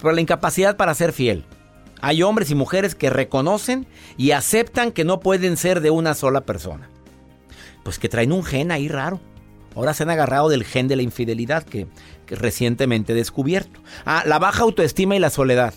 Por 0.00 0.14
la 0.14 0.22
incapacidad 0.22 0.76
para 0.76 0.94
ser 0.94 1.12
fiel. 1.12 1.44
Hay 2.00 2.22
hombres 2.22 2.50
y 2.50 2.54
mujeres 2.54 2.94
que 2.94 3.10
reconocen 3.10 3.86
y 4.16 4.30
aceptan 4.30 4.92
que 4.92 5.04
no 5.04 5.20
pueden 5.20 5.58
ser 5.58 5.80
de 5.80 5.90
una 5.90 6.14
sola 6.14 6.42
persona. 6.42 6.88
Pues 7.82 7.98
que 7.98 8.08
traen 8.08 8.32
un 8.32 8.44
gen 8.44 8.72
ahí 8.72 8.88
raro. 8.88 9.20
Ahora 9.74 9.94
se 9.94 10.04
han 10.04 10.10
agarrado 10.10 10.48
del 10.48 10.64
gen 10.64 10.88
de 10.88 10.96
la 10.96 11.02
infidelidad 11.02 11.64
que, 11.64 11.86
recientemente 12.26 13.12
he 13.12 13.16
descubierto. 13.16 13.80
Ah, 14.04 14.22
la 14.26 14.38
baja 14.38 14.62
autoestima 14.62 15.16
y 15.16 15.18
la 15.18 15.30
soledad. 15.30 15.74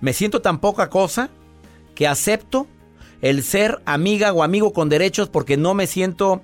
Me 0.00 0.12
siento 0.12 0.42
tan 0.42 0.58
poca 0.58 0.90
cosa 0.90 1.30
que 1.94 2.06
acepto 2.06 2.66
el 3.22 3.42
ser 3.42 3.80
amiga 3.86 4.32
o 4.32 4.42
amigo 4.42 4.72
con 4.72 4.88
derechos 4.88 5.28
porque 5.28 5.56
no 5.56 5.74
me 5.74 5.86
siento 5.86 6.42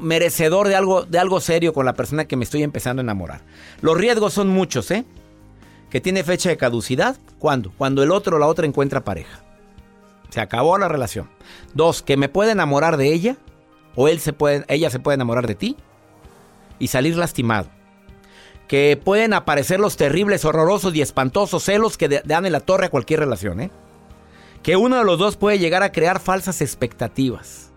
merecedor 0.00 0.68
de 0.68 0.74
algo, 0.74 1.04
de 1.04 1.18
algo 1.18 1.40
serio 1.40 1.72
con 1.72 1.86
la 1.86 1.94
persona 1.94 2.24
que 2.24 2.36
me 2.36 2.44
estoy 2.44 2.62
empezando 2.62 3.00
a 3.00 3.04
enamorar. 3.04 3.42
Los 3.82 3.96
riesgos 3.96 4.32
son 4.32 4.48
muchos, 4.48 4.90
¿eh? 4.90 5.04
Que 5.90 6.00
tiene 6.00 6.24
fecha 6.24 6.48
de 6.48 6.56
caducidad. 6.56 7.16
¿Cuándo? 7.38 7.72
Cuando 7.76 8.02
el 8.02 8.10
otro 8.10 8.36
o 8.36 8.40
la 8.40 8.46
otra 8.46 8.66
encuentra 8.66 9.04
pareja. 9.04 9.42
Se 10.30 10.40
acabó 10.40 10.78
la 10.78 10.88
relación. 10.88 11.30
Dos, 11.74 12.02
que 12.02 12.16
me 12.16 12.28
puede 12.28 12.52
enamorar 12.52 12.96
de 12.96 13.12
ella 13.12 13.36
o 13.94 14.08
él 14.08 14.18
se 14.18 14.32
puede, 14.32 14.64
ella 14.68 14.90
se 14.90 14.98
puede 14.98 15.14
enamorar 15.14 15.46
de 15.46 15.54
ti 15.54 15.76
y 16.78 16.88
salir 16.88 17.16
lastimado. 17.16 17.68
Que 18.68 19.00
pueden 19.02 19.32
aparecer 19.32 19.78
los 19.78 19.96
terribles, 19.96 20.44
horrorosos 20.44 20.94
y 20.94 21.00
espantosos 21.00 21.62
celos 21.62 21.96
que 21.96 22.08
dan 22.24 22.46
en 22.46 22.52
la 22.52 22.60
torre 22.60 22.86
a 22.86 22.90
cualquier 22.90 23.20
relación. 23.20 23.60
¿eh? 23.60 23.70
Que 24.62 24.76
uno 24.76 24.96
de 24.96 25.04
los 25.04 25.18
dos 25.18 25.36
puede 25.36 25.58
llegar 25.58 25.82
a 25.82 25.92
crear 25.92 26.20
falsas 26.20 26.60
expectativas. 26.60 27.70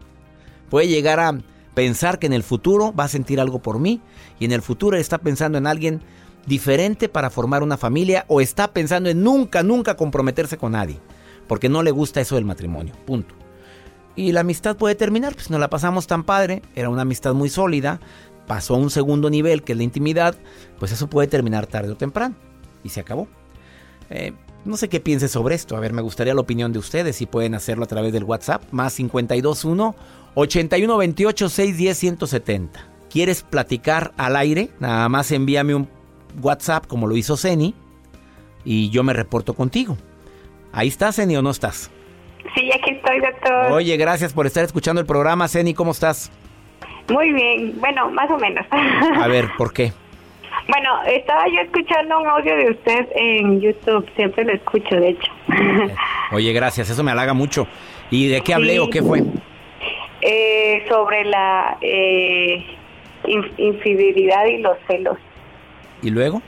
Puede 0.70 0.88
llegar 0.88 1.20
a 1.20 1.38
pensar 1.76 2.20
que 2.20 2.28
en 2.28 2.34
el 2.34 2.44
futuro 2.44 2.94
va 2.94 3.06
a 3.06 3.10
sentir 3.10 3.40
algo 3.40 3.60
por 3.60 3.80
mí 3.80 4.02
y 4.40 4.46
en 4.46 4.52
el 4.52 4.62
futuro 4.62 4.98
está 4.98 5.20
pensando 5.20 5.58
en 5.58 5.68
alguien 5.68 6.02
diferente 6.46 7.10
para 7.10 7.30
formar 7.30 7.64
una 7.64 7.78
familia 7.78 8.26
o 8.28 8.42
está 8.42 8.74
pensando 8.74 9.10
en 9.10 9.24
nunca, 9.24 9.64
nunca 9.64 9.96
comprometerse 9.96 10.58
con 10.58 10.74
nadie. 10.74 11.00
Porque 11.48 11.70
no 11.70 11.84
le 11.84 11.92
gusta 11.92 12.22
eso 12.22 12.36
del 12.36 12.46
matrimonio. 12.46 12.94
Punto. 13.06 13.36
Y 14.16 14.34
la 14.34 14.42
amistad 14.42 14.76
puede 14.76 14.96
terminar, 14.96 15.34
pues 15.34 15.50
no 15.50 15.58
la 15.60 15.70
pasamos 15.70 16.06
tan 16.06 16.24
padre, 16.24 16.62
era 16.76 16.90
una 16.90 17.04
amistad 17.04 17.34
muy 17.34 17.50
sólida, 17.50 18.02
pasó 18.50 18.74
a 18.74 18.78
un 18.80 18.90
segundo 18.90 19.30
nivel, 19.30 19.62
que 19.62 19.74
es 19.74 19.78
la 19.78 19.84
intimidad, 19.84 20.36
pues 20.80 20.92
eso 20.92 21.08
puede 21.08 21.28
terminar 21.28 21.68
tarde 21.68 21.92
o 21.92 21.96
temprano. 21.96 22.34
Y 22.84 22.90
se 22.90 23.00
acabó. 23.00 23.28
Eh, 24.10 24.34
no 24.66 24.76
sé 24.76 24.90
qué 24.90 25.00
piense 25.00 25.28
sobre 25.28 25.54
esto. 25.54 25.78
A 25.78 25.80
ver, 25.80 25.94
me 25.94 26.02
gustaría 26.02 26.34
la 26.34 26.42
opinión 26.42 26.74
de 26.74 26.80
ustedes. 26.80 27.16
Si 27.16 27.28
pueden 27.28 27.54
hacerlo 27.54 27.84
a 27.84 27.88
través 27.88 28.12
del 28.12 28.24
WhatsApp, 28.24 28.64
más 28.72 28.96
521 28.96 29.96
8128 30.34 31.48
610 31.48 31.98
170. 31.98 32.88
¿Quieres 33.08 33.44
platicar 33.44 34.14
al 34.18 34.36
aire? 34.36 34.72
Nada 34.80 35.08
más 35.10 35.32
envíame 35.32 35.76
un 35.76 35.88
WhatsApp 36.42 36.88
como 36.88 37.06
lo 37.06 37.16
hizo 37.18 37.38
Ceni 37.38 37.76
y 38.66 38.90
yo 38.90 39.04
me 39.04 39.14
reporto 39.14 39.54
contigo. 39.54 39.96
¿Ahí 40.72 40.88
estás, 40.88 41.18
Ceni, 41.18 41.38
o 41.38 41.44
no 41.44 41.52
estás? 41.52 41.92
Sí, 42.56 42.72
aquí 42.74 42.96
estoy, 42.96 43.20
doctor. 43.20 43.74
Oye, 43.74 43.96
gracias 43.98 44.34
por 44.34 44.48
estar 44.48 44.64
escuchando 44.64 45.02
el 45.02 45.06
programa. 45.06 45.48
Ceni, 45.48 45.76
¿cómo 45.76 45.92
estás? 45.92 46.32
Muy 47.10 47.34
bien, 47.34 47.74
bueno, 47.80 48.10
más 48.12 48.30
o 48.30 48.38
menos. 48.38 48.66
A 48.72 49.28
ver, 49.28 49.50
¿por 49.58 49.74
qué? 49.74 49.92
Bueno, 50.68 51.02
estaba 51.08 51.48
yo 51.48 51.62
escuchando 51.62 52.20
un 52.20 52.28
audio 52.28 52.56
de 52.56 52.72
usted 52.72 53.08
en 53.16 53.60
YouTube, 53.60 54.08
siempre 54.16 54.44
lo 54.44 54.54
escucho, 54.54 54.96
de 54.96 55.10
hecho. 55.10 55.32
Oye, 56.32 56.54
gracias, 56.54 56.90
eso 56.90 57.04
me 57.04 57.12
halaga 57.12 57.34
mucho. 57.34 57.68
¿Y 58.12 58.28
de 58.28 58.42
qué 58.42 58.54
hablé 58.54 58.80
o 58.80 58.90
qué 58.90 59.02
fue? 59.02 59.24
Eh, 60.22 60.86
sobre 60.90 61.26
la 61.26 61.78
eh, 61.82 62.66
infidelidad 63.58 64.46
y 64.46 64.58
los 64.58 64.78
celos. 64.88 65.18
¿Y 66.02 66.10
luego? 66.12 66.42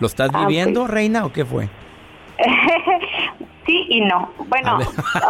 ¿Lo 0.00 0.06
estás 0.06 0.30
ah, 0.32 0.46
viviendo, 0.46 0.80
pues. 0.80 0.92
reina, 0.92 1.24
o 1.24 1.32
qué 1.32 1.44
fue? 1.44 1.68
sí 3.66 3.86
y 3.88 4.00
no. 4.00 4.32
Bueno, 4.48 4.78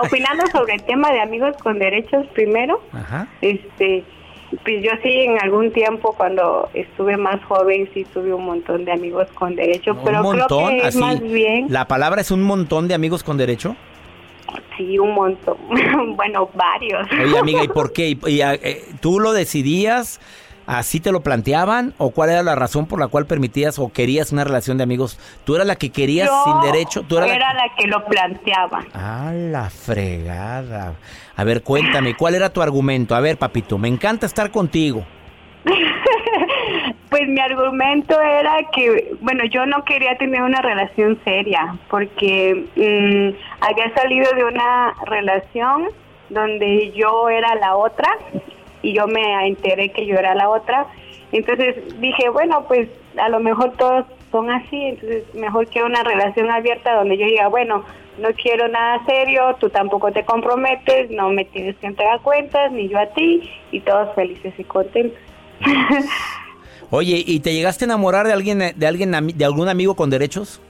opinando 0.02 0.46
sobre 0.48 0.74
el 0.74 0.82
tema 0.84 1.10
de 1.10 1.20
amigos 1.20 1.56
con 1.62 1.78
derechos 1.78 2.26
primero, 2.28 2.80
este 3.40 4.04
pues 4.62 4.82
yo 4.82 4.90
sí 5.02 5.10
en 5.10 5.38
algún 5.40 5.72
tiempo 5.72 6.14
cuando 6.16 6.68
estuve 6.74 7.16
más 7.16 7.42
joven 7.44 7.88
sí 7.94 8.04
tuve 8.12 8.32
un 8.32 8.44
montón 8.44 8.84
de 8.84 8.92
amigos 8.92 9.28
con 9.34 9.56
derecho, 9.56 9.96
pero 10.04 10.22
montón, 10.22 10.66
creo 10.68 10.68
que 10.68 10.78
es 10.78 10.96
así. 10.96 10.98
más 10.98 11.20
bien 11.20 11.66
La 11.68 11.86
palabra 11.86 12.20
es 12.20 12.30
un 12.30 12.42
montón 12.42 12.88
de 12.88 12.94
amigos 12.94 13.22
con 13.22 13.36
derecho. 13.36 13.76
sí 14.76 14.98
un 14.98 15.14
montón, 15.14 15.56
bueno 16.16 16.48
varios. 16.54 17.08
Oye, 17.12 17.38
amiga, 17.38 17.64
¿y 17.64 17.68
por 17.74 17.92
qué? 17.92 18.08
¿Y, 18.08 18.18
y, 18.26 18.40
eh, 18.42 18.84
¿Tú 19.00 19.20
lo 19.20 19.32
decidías? 19.32 20.20
¿Así 20.66 20.98
te 21.00 21.12
lo 21.12 21.20
planteaban? 21.22 21.92
¿O 21.98 22.10
cuál 22.10 22.30
era 22.30 22.42
la 22.42 22.54
razón 22.54 22.86
por 22.86 22.98
la 22.98 23.08
cual 23.08 23.26
permitías 23.26 23.78
o 23.78 23.92
querías 23.92 24.32
una 24.32 24.44
relación 24.44 24.76
de 24.78 24.84
amigos? 24.84 25.18
¿Tú 25.44 25.54
eras 25.56 25.66
la 25.66 25.76
que 25.76 25.90
querías 25.90 26.28
Yo 26.28 26.44
sin 26.44 26.72
derecho? 26.72 27.02
¿Tú 27.02 27.16
eras 27.18 27.28
la- 27.28 27.34
era 27.36 27.54
la 27.54 27.64
que 27.78 27.86
lo 27.86 28.04
planteaba. 28.06 28.84
Ah, 28.94 29.30
la 29.34 29.68
fregada. 29.70 30.94
A 31.36 31.44
ver, 31.44 31.62
cuéntame, 31.62 32.14
¿cuál 32.16 32.34
era 32.34 32.50
tu 32.50 32.62
argumento? 32.62 33.14
A 33.14 33.20
ver, 33.20 33.36
papito, 33.36 33.76
me 33.78 33.88
encanta 33.88 34.26
estar 34.26 34.50
contigo. 34.50 35.04
Pues 37.10 37.28
mi 37.28 37.38
argumento 37.38 38.20
era 38.20 38.54
que, 38.74 39.14
bueno, 39.20 39.44
yo 39.44 39.66
no 39.66 39.84
quería 39.84 40.18
tener 40.18 40.42
una 40.42 40.60
relación 40.60 41.16
seria 41.24 41.76
porque 41.88 42.66
mm, 42.74 43.64
había 43.64 43.94
salido 43.94 44.32
de 44.34 44.42
una 44.44 44.92
relación 45.06 45.90
donde 46.30 46.90
yo 46.96 47.28
era 47.28 47.54
la 47.54 47.76
otra 47.76 48.08
y 48.84 48.94
yo 48.94 49.06
me 49.06 49.48
enteré 49.48 49.90
que 49.90 50.06
yo 50.06 50.16
era 50.16 50.34
la 50.34 50.48
otra. 50.50 50.86
Entonces 51.32 52.00
dije, 52.00 52.28
bueno, 52.28 52.64
pues 52.68 52.88
a 53.16 53.28
lo 53.28 53.40
mejor 53.40 53.72
todos 53.76 54.04
son 54.30 54.50
así, 54.50 54.76
entonces 54.76 55.24
mejor 55.34 55.66
que 55.68 55.82
una 55.82 56.02
relación 56.02 56.50
abierta 56.50 56.94
donde 56.94 57.16
yo 57.16 57.26
diga, 57.26 57.48
bueno, 57.48 57.84
no 58.18 58.28
quiero 58.34 58.68
nada 58.68 59.04
serio, 59.06 59.56
tú 59.58 59.70
tampoco 59.70 60.12
te 60.12 60.24
comprometes, 60.24 61.10
no 61.10 61.30
me 61.30 61.44
tienes 61.44 61.76
que 61.76 61.86
entregar 61.86 62.20
cuentas, 62.20 62.70
ni 62.70 62.88
yo 62.88 62.98
a 62.98 63.06
ti, 63.06 63.50
y 63.72 63.80
todos 63.80 64.14
felices 64.14 64.54
y 64.58 64.64
contentos. 64.64 65.18
Oye, 66.90 67.24
¿y 67.26 67.40
te 67.40 67.54
llegaste 67.54 67.84
a 67.84 67.86
enamorar 67.86 68.26
de 68.26 68.32
alguien, 68.32 68.58
de 68.76 68.86
alguien, 68.86 69.12
de 69.34 69.44
algún 69.44 69.68
amigo 69.68 69.96
con 69.96 70.10
derechos? 70.10 70.60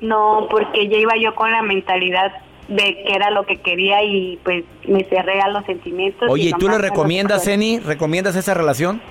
No, 0.00 0.48
porque 0.50 0.88
ya 0.88 0.96
iba 0.96 1.12
yo 1.20 1.34
con 1.34 1.52
la 1.52 1.62
mentalidad 1.62 2.32
de 2.70 3.02
que 3.04 3.14
era 3.14 3.30
lo 3.30 3.44
que 3.44 3.56
quería 3.56 4.02
y 4.04 4.38
pues 4.44 4.64
me 4.86 5.04
cerré 5.04 5.40
a 5.40 5.48
los 5.48 5.64
sentimientos. 5.66 6.28
Oye, 6.30 6.50
¿y 6.50 6.52
tú 6.52 6.68
le 6.68 6.78
recomiendas. 6.78 7.46
Eni? 7.48 7.80
¿Recomiendas 7.80 8.36
esa 8.36 8.54
relación? 8.54 9.02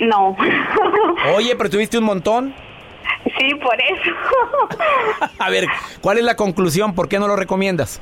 No. 0.00 0.36
Oye, 1.36 1.54
pero 1.56 1.70
tuviste 1.70 1.98
un 1.98 2.04
montón. 2.04 2.54
sí, 3.38 3.54
por 3.56 3.74
eso. 3.74 4.10
A 5.38 5.50
ver, 5.50 5.66
¿cuál 6.00 6.18
es 6.18 6.24
la 6.24 6.36
conclusión? 6.36 6.94
¿Por 6.94 7.08
qué 7.08 7.18
no 7.18 7.28
lo 7.28 7.36
recomiendas? 7.36 8.00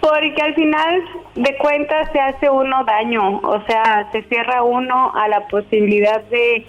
Porque 0.00 0.40
al 0.40 0.54
final 0.54 1.02
de 1.34 1.56
cuentas 1.58 2.08
se 2.12 2.20
hace 2.20 2.48
uno 2.48 2.84
daño, 2.84 3.38
o 3.38 3.62
sea, 3.66 4.08
se 4.12 4.22
cierra 4.22 4.62
uno 4.62 5.12
a 5.14 5.28
la 5.28 5.46
posibilidad 5.48 6.22
de 6.24 6.66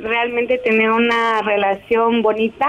realmente 0.00 0.58
tener 0.58 0.90
una 0.90 1.42
relación 1.42 2.22
bonita 2.22 2.68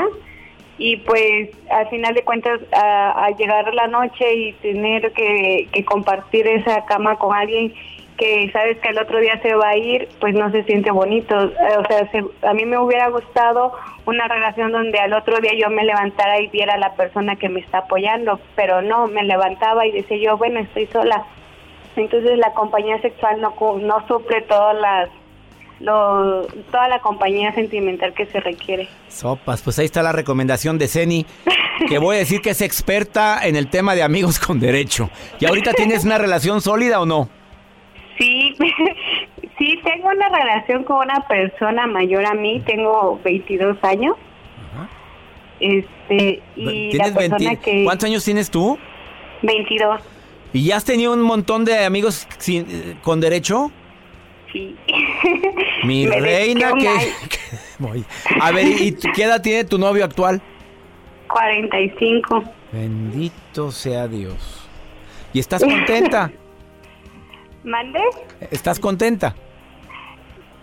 y 0.78 0.98
pues 0.98 1.50
al 1.70 1.88
final 1.90 2.14
de 2.14 2.24
cuentas 2.24 2.60
a, 2.74 3.30
llegar 3.38 3.74
la 3.74 3.88
noche 3.88 4.34
y 4.34 4.54
tener 4.54 5.12
que, 5.14 5.68
que 5.72 5.86
compartir 5.86 6.48
esa 6.48 6.86
cama 6.86 7.18
con 7.18 7.36
alguien 7.36 7.74
que 8.18 8.52
sabes 8.52 8.78
que 8.80 8.90
el 8.90 9.00
otro 9.00 9.20
día 9.20 9.40
se 9.42 9.56
va 9.56 9.70
a 9.70 9.78
ir, 9.78 10.08
pues 10.20 10.36
no 10.36 10.52
se 10.52 10.64
siente 10.64 10.92
bonito. 10.92 11.36
Eh, 11.44 11.78
O 11.80 11.86
sea, 11.88 12.10
se- 12.12 12.48
a 12.48 12.54
mí 12.54 12.66
me 12.66 12.78
hubiera 12.78 13.08
gustado 13.10 13.74
una 14.06 14.28
relación 14.28 14.72
donde 14.72 15.00
al 15.00 15.14
otro 15.14 15.40
día 15.40 15.54
yo 15.56 15.70
me 15.70 15.84
levantara 15.84 16.40
y 16.40 16.48
viera 16.48 16.76
a 16.76 16.78
la 16.78 16.94
persona 16.94 17.36
que 17.36 17.50
me 17.50 17.62
está 17.62 17.80
apoyando, 17.80 18.40
pero 18.56 18.82
no, 18.84 19.08
me 19.08 19.24
levantaba 19.24 19.86
y 19.88 19.92
decía 19.92 20.18
yo, 20.18 20.38
bueno, 20.38 20.60
estoy 20.60 20.86
sola. 20.88 21.24
Entonces 21.96 22.38
la 22.38 22.54
compañía 22.54 23.02
sexual 23.02 23.42
no, 23.42 23.54
no 23.82 24.08
suple 24.08 24.42
todas 24.44 24.76
las, 24.80 25.10
lo- 25.82 26.46
toda 26.72 26.88
la 26.88 27.00
compañía 27.00 27.54
sentimental 27.54 28.14
que 28.14 28.26
se 28.28 28.40
requiere. 28.40 28.88
Sopas, 29.10 29.62
pues 29.62 29.78
ahí 29.80 29.86
está 29.86 30.02
la 30.04 30.12
recomendación 30.12 30.78
de 30.78 30.88
Ceni, 30.88 31.26
que 31.88 31.98
voy 31.98 32.16
a 32.16 32.20
decir 32.20 32.42
que 32.42 32.52
es 32.52 32.62
experta 32.62 33.40
en 33.46 33.56
el 33.56 33.70
tema 33.70 33.96
de 33.96 34.04
amigos 34.04 34.40
con 34.40 34.60
derecho. 34.60 35.10
¿Y 35.40 35.46
ahorita 35.46 35.74
tienes 35.74 36.06
una 36.06 36.18
relación 36.18 36.62
sólida 36.62 37.00
o 37.02 37.06
no? 37.06 37.30
Sí, 38.18 38.54
sí, 39.58 39.80
tengo 39.84 40.10
una 40.10 40.30
relación 40.30 40.84
con 40.84 40.98
una 40.98 41.28
persona 41.28 41.88
mayor 41.88 42.26
a 42.26 42.34
mí, 42.34 42.62
tengo 42.66 43.20
22 43.24 43.78
años. 43.84 44.16
Este, 45.60 46.42
y 46.56 46.92
la 46.94 47.04
¿Tienes 47.06 47.12
persona 47.12 47.38
20 47.38 47.58
que... 47.64 47.84
¿Cuántos 47.84 48.10
años 48.10 48.24
tienes 48.26 48.50
tú? 48.50 48.80
22, 49.44 50.02
¿Y 50.54 50.66
ya 50.66 50.78
has 50.78 50.84
tenido 50.86 51.14
un 51.14 51.22
montón 51.22 51.66
de 51.66 51.86
amigos 51.86 52.28
sin- 52.40 52.66
eh, 52.70 52.96
con 53.04 53.20
derecho? 53.22 53.72
Sí. 54.52 54.76
Mi 55.84 56.06
Me 56.06 56.20
reina, 56.20 56.74
que... 56.74 56.90
A 58.42 58.52
ver, 58.52 58.68
¿y 58.68 58.94
qué 58.96 59.24
edad 59.24 59.42
tiene 59.42 59.64
tu 59.64 59.78
novio 59.78 60.06
actual? 60.06 60.42
45. 61.30 62.44
Bendito 62.72 63.72
sea 63.72 64.08
Dios. 64.08 64.68
¿Y 65.34 65.40
estás 65.40 65.64
contenta? 65.64 66.32
¿Mande? 67.64 68.00
¿Estás 68.50 68.80
contenta? 68.80 69.36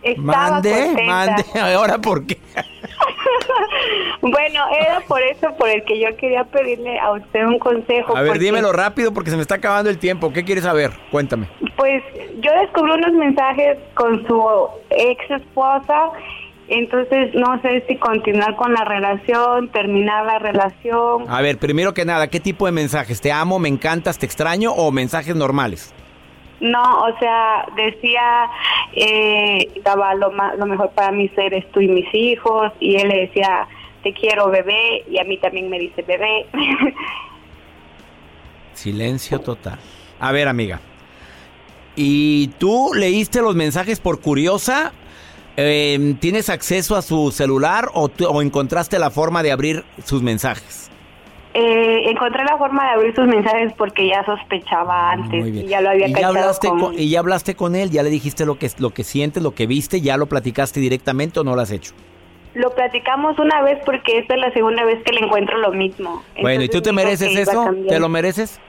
Estaba 0.02 0.50
Mande, 0.50 0.70
contenta. 0.70 1.02
mande. 1.04 1.44
Ahora, 1.60 1.98
¿por 1.98 2.26
qué? 2.26 2.38
Bueno, 4.20 4.64
era 4.80 5.00
por 5.06 5.22
eso 5.22 5.54
por 5.56 5.68
el 5.68 5.84
que 5.84 6.00
yo 6.00 6.16
quería 6.16 6.44
pedirle 6.44 6.98
a 6.98 7.12
usted 7.12 7.44
un 7.44 7.58
consejo. 7.58 8.16
A 8.16 8.22
ver, 8.22 8.32
porque, 8.32 8.44
dímelo 8.44 8.72
rápido 8.72 9.12
porque 9.12 9.30
se 9.30 9.36
me 9.36 9.42
está 9.42 9.56
acabando 9.56 9.90
el 9.90 9.98
tiempo. 9.98 10.32
¿Qué 10.32 10.44
quieres 10.44 10.64
saber? 10.64 10.90
Cuéntame. 11.10 11.48
Pues 11.76 12.02
yo 12.40 12.50
descubrí 12.60 12.92
unos 12.92 13.12
mensajes 13.12 13.78
con 13.94 14.26
su 14.26 14.68
ex 14.90 15.30
esposa, 15.30 16.10
entonces 16.68 17.34
no 17.34 17.60
sé 17.62 17.84
si 17.88 17.96
continuar 17.96 18.56
con 18.56 18.72
la 18.72 18.84
relación, 18.84 19.68
terminar 19.70 20.26
la 20.26 20.38
relación. 20.38 21.24
A 21.28 21.40
ver, 21.40 21.58
primero 21.58 21.94
que 21.94 22.04
nada, 22.04 22.28
¿qué 22.28 22.40
tipo 22.40 22.66
de 22.66 22.72
mensajes? 22.72 23.20
¿Te 23.20 23.32
amo, 23.32 23.58
me 23.58 23.68
encantas, 23.68 24.18
te 24.18 24.26
extraño 24.26 24.72
o 24.72 24.90
mensajes 24.90 25.34
normales? 25.34 25.94
No, 26.60 26.82
o 27.04 27.18
sea, 27.18 27.66
decía, 27.76 28.50
eh, 28.92 29.70
daba 29.84 30.14
lo, 30.14 30.30
ma- 30.32 30.54
lo 30.54 30.66
mejor 30.66 30.90
para 30.90 31.12
mí 31.12 31.30
eres 31.36 31.70
tú 31.70 31.80
y 31.80 31.88
mis 31.88 32.12
hijos, 32.12 32.72
y 32.80 32.96
él 32.96 33.08
le 33.08 33.26
decía, 33.26 33.66
te 34.02 34.12
quiero 34.12 34.50
bebé, 34.50 35.04
y 35.08 35.18
a 35.20 35.24
mí 35.24 35.38
también 35.38 35.70
me 35.70 35.78
dice 35.78 36.02
bebé. 36.02 36.46
Silencio 38.74 39.40
total. 39.40 39.78
A 40.20 40.32
ver, 40.32 40.48
amiga. 40.48 40.80
¿Y 41.96 42.48
tú 42.58 42.90
leíste 42.94 43.40
los 43.42 43.54
mensajes 43.56 43.98
por 44.00 44.20
curiosa? 44.20 44.92
Eh, 45.56 46.14
¿Tienes 46.20 46.48
acceso 46.48 46.94
a 46.94 47.02
su 47.02 47.32
celular 47.32 47.88
o, 47.94 48.08
o 48.28 48.42
encontraste 48.42 48.98
la 49.00 49.10
forma 49.10 49.42
de 49.42 49.50
abrir 49.50 49.84
sus 50.04 50.22
mensajes? 50.22 50.87
Eh, 51.54 52.10
encontré 52.10 52.44
la 52.44 52.56
forma 52.58 52.84
de 52.84 52.90
abrir 52.90 53.14
sus 53.14 53.26
mensajes 53.26 53.72
porque 53.76 54.06
ya 54.06 54.24
sospechaba 54.24 55.10
antes, 55.12 55.40
Muy 55.40 55.50
bien. 55.50 55.64
y 55.64 55.68
ya 55.68 55.80
lo 55.80 55.90
había 55.90 56.06
¿Y 56.06 56.10
ya, 56.10 56.16
cachado 56.16 56.38
hablaste 56.38 56.68
con- 56.68 56.80
con, 56.80 56.98
y 56.98 57.08
ya 57.08 57.20
hablaste 57.20 57.54
con 57.56 57.74
él, 57.74 57.90
ya 57.90 58.02
le 58.02 58.10
dijiste 58.10 58.44
lo 58.44 58.58
que, 58.58 58.70
lo 58.78 58.90
que 58.90 59.02
sientes, 59.02 59.42
lo 59.42 59.52
que 59.54 59.66
viste, 59.66 60.00
ya 60.00 60.16
lo 60.18 60.26
platicaste 60.26 60.78
directamente 60.78 61.40
o 61.40 61.44
no 61.44 61.54
lo 61.56 61.62
has 61.62 61.70
hecho. 61.70 61.92
Lo 62.54 62.70
platicamos 62.74 63.38
una 63.38 63.62
vez 63.62 63.78
porque 63.84 64.18
esta 64.18 64.34
es 64.34 64.40
la 64.40 64.52
segunda 64.52 64.84
vez 64.84 65.02
que 65.04 65.12
le 65.12 65.20
encuentro 65.24 65.58
lo 65.58 65.72
mismo. 65.72 66.22
bueno, 66.40 66.62
¿y 66.64 66.68
tú 66.68 66.80
te 66.82 66.92
mereces 66.92 67.34
eso? 67.36 67.64
¿Te 67.88 67.98
lo 67.98 68.08
mereces? 68.08 68.60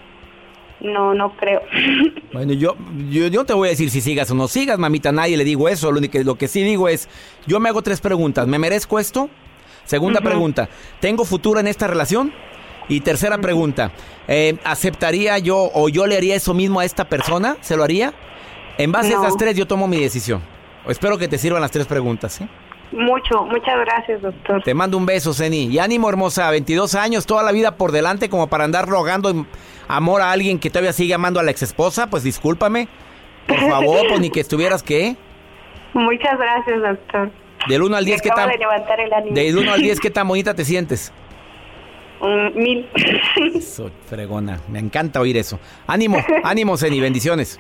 No, 0.79 1.13
no 1.13 1.31
creo. 1.35 1.61
Bueno, 2.31 2.53
yo, 2.53 2.75
yo, 3.09 3.27
yo 3.27 3.39
no 3.41 3.45
te 3.45 3.53
voy 3.53 3.67
a 3.69 3.71
decir 3.71 3.89
si 3.89 4.01
sigas 4.01 4.29
o 4.31 4.35
no 4.35 4.47
sigas, 4.47 4.77
mamita, 4.77 5.11
nadie 5.11 5.35
le 5.35 5.43
digo 5.43 5.67
eso. 5.67 5.91
Lo, 5.91 5.97
único 5.97 6.13
que- 6.13 6.23
lo 6.23 6.35
que 6.35 6.47
sí 6.47 6.61
digo 6.63 6.87
es, 6.87 7.09
yo 7.47 7.59
me 7.59 7.67
hago 7.69 7.81
tres 7.81 7.99
preguntas. 8.01 8.47
¿Me 8.47 8.59
merezco 8.59 8.99
esto? 8.99 9.29
Segunda 9.85 10.21
pregunta, 10.21 10.69
¿tengo 10.99 11.25
futuro 11.25 11.59
en 11.59 11.65
esta 11.67 11.87
relación? 11.87 12.31
Y 12.89 13.01
tercera 13.01 13.37
pregunta, 13.37 13.91
eh, 14.27 14.57
¿aceptaría 14.65 15.37
yo 15.37 15.69
o 15.73 15.87
yo 15.89 16.07
le 16.07 16.17
haría 16.17 16.35
eso 16.35 16.53
mismo 16.53 16.79
a 16.79 16.85
esta 16.85 17.07
persona? 17.07 17.55
¿Se 17.61 17.77
lo 17.77 17.83
haría? 17.83 18.13
En 18.77 18.91
base 18.91 19.13
a 19.13 19.19
esas 19.19 19.37
tres 19.37 19.55
yo 19.55 19.67
tomo 19.67 19.87
mi 19.87 19.97
decisión. 19.99 20.41
Espero 20.87 21.17
que 21.17 21.27
te 21.27 21.37
sirvan 21.37 21.61
las 21.61 21.71
tres 21.71 21.85
preguntas, 21.85 22.33
¿sí? 22.33 22.47
Mucho, 22.91 23.43
muchas 23.43 23.75
gracias, 23.85 24.21
doctor. 24.21 24.63
Te 24.63 24.73
mando 24.73 24.97
un 24.97 25.05
beso, 25.05 25.33
Zeni. 25.33 25.65
Y 25.65 25.77
ánimo, 25.77 26.09
hermosa. 26.09 26.49
22 26.49 26.95
años, 26.95 27.27
toda 27.27 27.43
la 27.43 27.51
vida 27.51 27.75
por 27.75 27.91
delante 27.91 28.29
como 28.29 28.47
para 28.47 28.63
andar 28.63 28.87
rogando 28.87 29.45
amor 29.87 30.21
a 30.21 30.31
alguien 30.31 30.57
que 30.57 30.71
todavía 30.71 30.93
sigue 30.93 31.13
amando 31.13 31.39
a 31.39 31.43
la 31.43 31.51
exesposa. 31.51 32.07
Pues 32.07 32.23
discúlpame. 32.23 32.87
Por 33.47 33.59
favor, 33.59 34.07
pues 34.07 34.19
ni 34.19 34.31
que 34.31 34.39
estuvieras, 34.39 34.81
¿qué? 34.81 35.15
Muchas 35.93 36.37
gracias, 36.39 36.81
doctor. 36.81 37.31
Del 37.67 37.83
1 37.83 37.95
al 37.95 38.05
10, 38.05 38.17
Me 38.17 38.23
¿qué 38.23 38.29
tan... 38.29 38.49
de 38.49 38.57
levantar 38.57 38.99
el 38.99 39.13
ánimo. 39.13 39.35
Del 39.35 39.57
1 39.57 39.71
al 39.73 39.81
10, 39.81 39.99
¿qué 40.01 40.09
tan 40.09 40.27
bonita 40.27 40.53
te 40.53 40.65
sientes? 40.65 41.11
Un 42.21 42.53
mil. 42.55 42.87
Eso, 43.55 43.89
fregona. 44.07 44.59
Me 44.67 44.79
encanta 44.79 45.19
oír 45.21 45.37
eso. 45.37 45.59
Ánimo, 45.87 46.17
ánimo, 46.43 46.77
Zeni. 46.77 46.99
Bendiciones. 46.99 47.57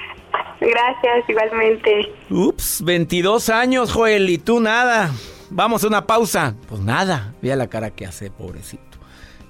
gracias, 0.59 1.29
igualmente. 1.29 2.11
Ups, 2.29 2.81
22 2.83 3.49
años, 3.49 3.91
Joel, 3.93 4.29
y 4.29 4.37
tú 4.37 4.59
nada. 4.59 5.11
Vamos 5.49 5.83
a 5.83 5.87
una 5.87 6.05
pausa. 6.05 6.55
Pues 6.67 6.81
nada. 6.81 7.33
Vea 7.41 7.55
la 7.55 7.67
cara 7.67 7.91
que 7.91 8.05
hace, 8.05 8.29
pobrecito. 8.31 8.83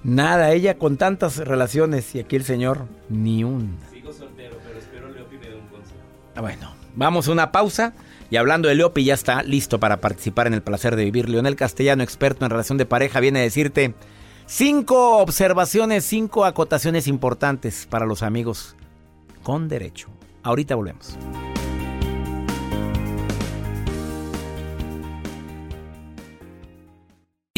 Nada, 0.03 0.51
ella 0.53 0.77
con 0.77 0.97
tantas 0.97 1.37
relaciones 1.37 2.13
y 2.15 2.19
aquí 2.19 2.35
el 2.35 2.45
señor, 2.45 2.85
ni 3.09 3.43
una. 3.43 3.89
Sigo 3.91 4.13
soltero, 4.13 4.57
pero 4.65 4.79
espero 4.79 5.09
Leopi 5.09 5.37
me 5.37 5.49
dé 5.49 5.55
un 5.55 5.67
consejo. 5.67 5.99
Ah, 6.35 6.41
Bueno, 6.41 6.79
Vamos 6.95 7.27
a 7.27 7.31
una 7.31 7.51
pausa. 7.51 7.93
Y 8.31 8.35
hablando 8.37 8.67
de 8.67 8.75
Leopi, 8.75 9.03
ya 9.03 9.13
está 9.13 9.41
listo 9.41 9.79
para 9.79 10.01
participar 10.01 10.47
en 10.47 10.53
el 10.53 10.61
placer 10.61 10.95
de 10.95 11.05
vivir. 11.05 11.29
Leonel 11.29 11.55
Castellano, 11.55 12.03
experto 12.03 12.45
en 12.45 12.51
relación 12.51 12.77
de 12.77 12.85
pareja, 12.85 13.19
viene 13.19 13.39
a 13.39 13.43
decirte 13.43 13.93
cinco 14.49 15.19
observaciones, 15.19 16.03
cinco 16.03 16.43
acotaciones 16.43 17.07
importantes 17.07 17.85
para 17.89 18.05
los 18.05 18.23
amigos 18.23 18.75
con 19.43 19.69
derecho. 19.69 20.09
Ahorita 20.43 20.75
volvemos. 20.75 21.17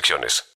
restricciones. 0.00 0.49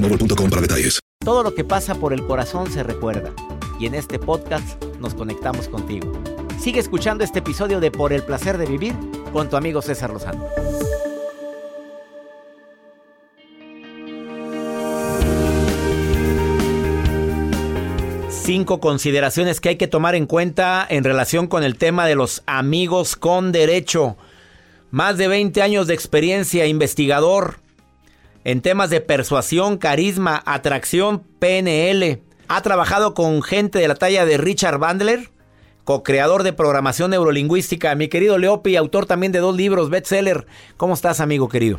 para 0.00 0.62
detalles. 0.62 1.00
Todo 1.22 1.42
lo 1.42 1.54
que 1.54 1.64
pasa 1.64 1.94
por 1.94 2.12
el 2.12 2.26
corazón 2.26 2.70
se 2.70 2.82
recuerda. 2.82 3.32
Y 3.78 3.86
en 3.86 3.94
este 3.94 4.18
podcast 4.18 4.82
nos 4.98 5.14
conectamos 5.14 5.68
contigo. 5.68 6.12
Sigue 6.58 6.80
escuchando 6.80 7.24
este 7.24 7.40
episodio 7.40 7.80
de 7.80 7.90
Por 7.90 8.12
el 8.12 8.22
placer 8.22 8.58
de 8.58 8.66
vivir 8.66 8.94
con 9.32 9.48
tu 9.48 9.56
amigo 9.56 9.82
César 9.82 10.10
Lozano. 10.10 10.46
Cinco 18.28 18.80
consideraciones 18.80 19.60
que 19.60 19.70
hay 19.70 19.76
que 19.76 19.86
tomar 19.86 20.14
en 20.14 20.26
cuenta 20.26 20.86
en 20.88 21.04
relación 21.04 21.46
con 21.46 21.62
el 21.62 21.76
tema 21.76 22.06
de 22.06 22.16
los 22.16 22.42
amigos 22.46 23.16
con 23.16 23.52
derecho. 23.52 24.16
Más 24.90 25.18
de 25.18 25.28
20 25.28 25.62
años 25.62 25.86
de 25.86 25.94
experiencia 25.94 26.66
investigador 26.66 27.60
en 28.44 28.60
temas 28.62 28.90
de 28.90 29.00
persuasión, 29.00 29.78
carisma, 29.78 30.42
atracción, 30.46 31.22
PNL. 31.38 32.22
Ha 32.48 32.62
trabajado 32.62 33.14
con 33.14 33.42
gente 33.42 33.78
de 33.78 33.88
la 33.88 33.94
talla 33.94 34.24
de 34.24 34.38
Richard 34.38 34.78
Bandler, 34.78 35.30
co-creador 35.84 36.42
de 36.42 36.52
programación 36.52 37.10
neurolingüística. 37.10 37.94
Mi 37.94 38.08
querido 38.08 38.38
Leopi, 38.38 38.76
autor 38.76 39.06
también 39.06 39.32
de 39.32 39.38
dos 39.40 39.56
libros, 39.56 39.90
bestseller. 39.90 40.46
¿Cómo 40.76 40.94
estás, 40.94 41.20
amigo 41.20 41.48
querido? 41.48 41.78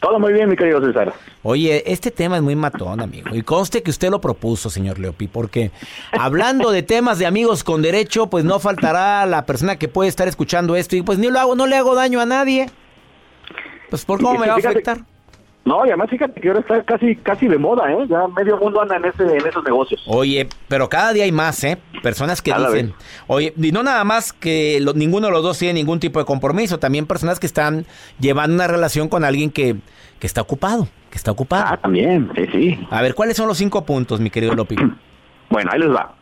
Todo 0.00 0.18
muy 0.18 0.32
bien, 0.32 0.48
mi 0.48 0.56
querido 0.56 0.80
César. 0.80 1.12
Oye, 1.42 1.82
este 1.86 2.10
tema 2.10 2.36
es 2.36 2.42
muy 2.42 2.56
matón, 2.56 3.00
amigo. 3.00 3.34
Y 3.34 3.42
conste 3.42 3.82
que 3.82 3.90
usted 3.90 4.08
lo 4.10 4.20
propuso, 4.20 4.70
señor 4.70 4.98
Leopi, 4.98 5.28
porque 5.28 5.72
hablando 6.12 6.70
de 6.70 6.82
temas 6.82 7.18
de 7.18 7.26
amigos 7.26 7.64
con 7.64 7.82
derecho, 7.82 8.28
pues 8.28 8.44
no 8.44 8.58
faltará 8.60 9.26
la 9.26 9.44
persona 9.44 9.76
que 9.76 9.88
puede 9.88 10.08
estar 10.08 10.26
escuchando 10.26 10.74
esto 10.74 10.96
y 10.96 11.02
pues 11.02 11.18
ni 11.18 11.28
lo 11.28 11.38
hago, 11.38 11.54
no 11.54 11.66
le 11.66 11.76
hago 11.76 11.94
daño 11.94 12.18
a 12.20 12.26
nadie. 12.26 12.70
Pues 13.90 14.06
por 14.06 14.22
cómo 14.22 14.38
me 14.38 14.46
va 14.46 14.54
a 14.54 14.58
afectar. 14.58 15.04
No, 15.64 15.84
y 15.84 15.88
además 15.88 16.08
fíjate 16.08 16.40
que 16.40 16.48
ahora 16.48 16.60
está 16.60 16.82
casi 16.84 17.16
casi 17.16 17.46
de 17.46 17.58
moda, 17.58 17.92
¿eh? 17.92 18.06
Ya 18.08 18.26
medio 18.28 18.56
mundo 18.56 18.80
anda 18.80 18.96
en, 18.96 19.04
ese, 19.04 19.24
en 19.24 19.46
esos 19.46 19.62
negocios. 19.62 20.02
Oye, 20.06 20.48
pero 20.68 20.88
cada 20.88 21.12
día 21.12 21.24
hay 21.24 21.32
más, 21.32 21.62
¿eh? 21.64 21.78
Personas 22.02 22.40
que 22.40 22.52
dicen, 22.52 22.94
oye, 23.26 23.52
y 23.56 23.70
no 23.70 23.82
nada 23.82 24.02
más 24.04 24.32
que 24.32 24.82
ninguno 24.94 25.26
de 25.26 25.32
los 25.32 25.42
dos 25.42 25.58
tiene 25.58 25.74
ningún 25.74 26.00
tipo 26.00 26.18
de 26.18 26.24
compromiso, 26.24 26.78
también 26.78 27.06
personas 27.06 27.38
que 27.38 27.46
están 27.46 27.84
llevando 28.18 28.54
una 28.54 28.68
relación 28.68 29.08
con 29.08 29.22
alguien 29.22 29.50
que, 29.50 29.76
que 30.18 30.26
está 30.26 30.40
ocupado, 30.40 30.88
que 31.10 31.18
está 31.18 31.30
ocupado. 31.30 31.66
Ah, 31.68 31.76
también, 31.76 32.30
sí, 32.34 32.46
sí. 32.52 32.86
A 32.90 33.02
ver, 33.02 33.14
¿cuáles 33.14 33.36
son 33.36 33.46
los 33.46 33.58
cinco 33.58 33.84
puntos, 33.84 34.18
mi 34.18 34.30
querido 34.30 34.54
Lopi? 34.54 34.76
bueno, 35.50 35.70
ahí 35.72 35.78
les 35.78 35.90
va. 35.90 36.14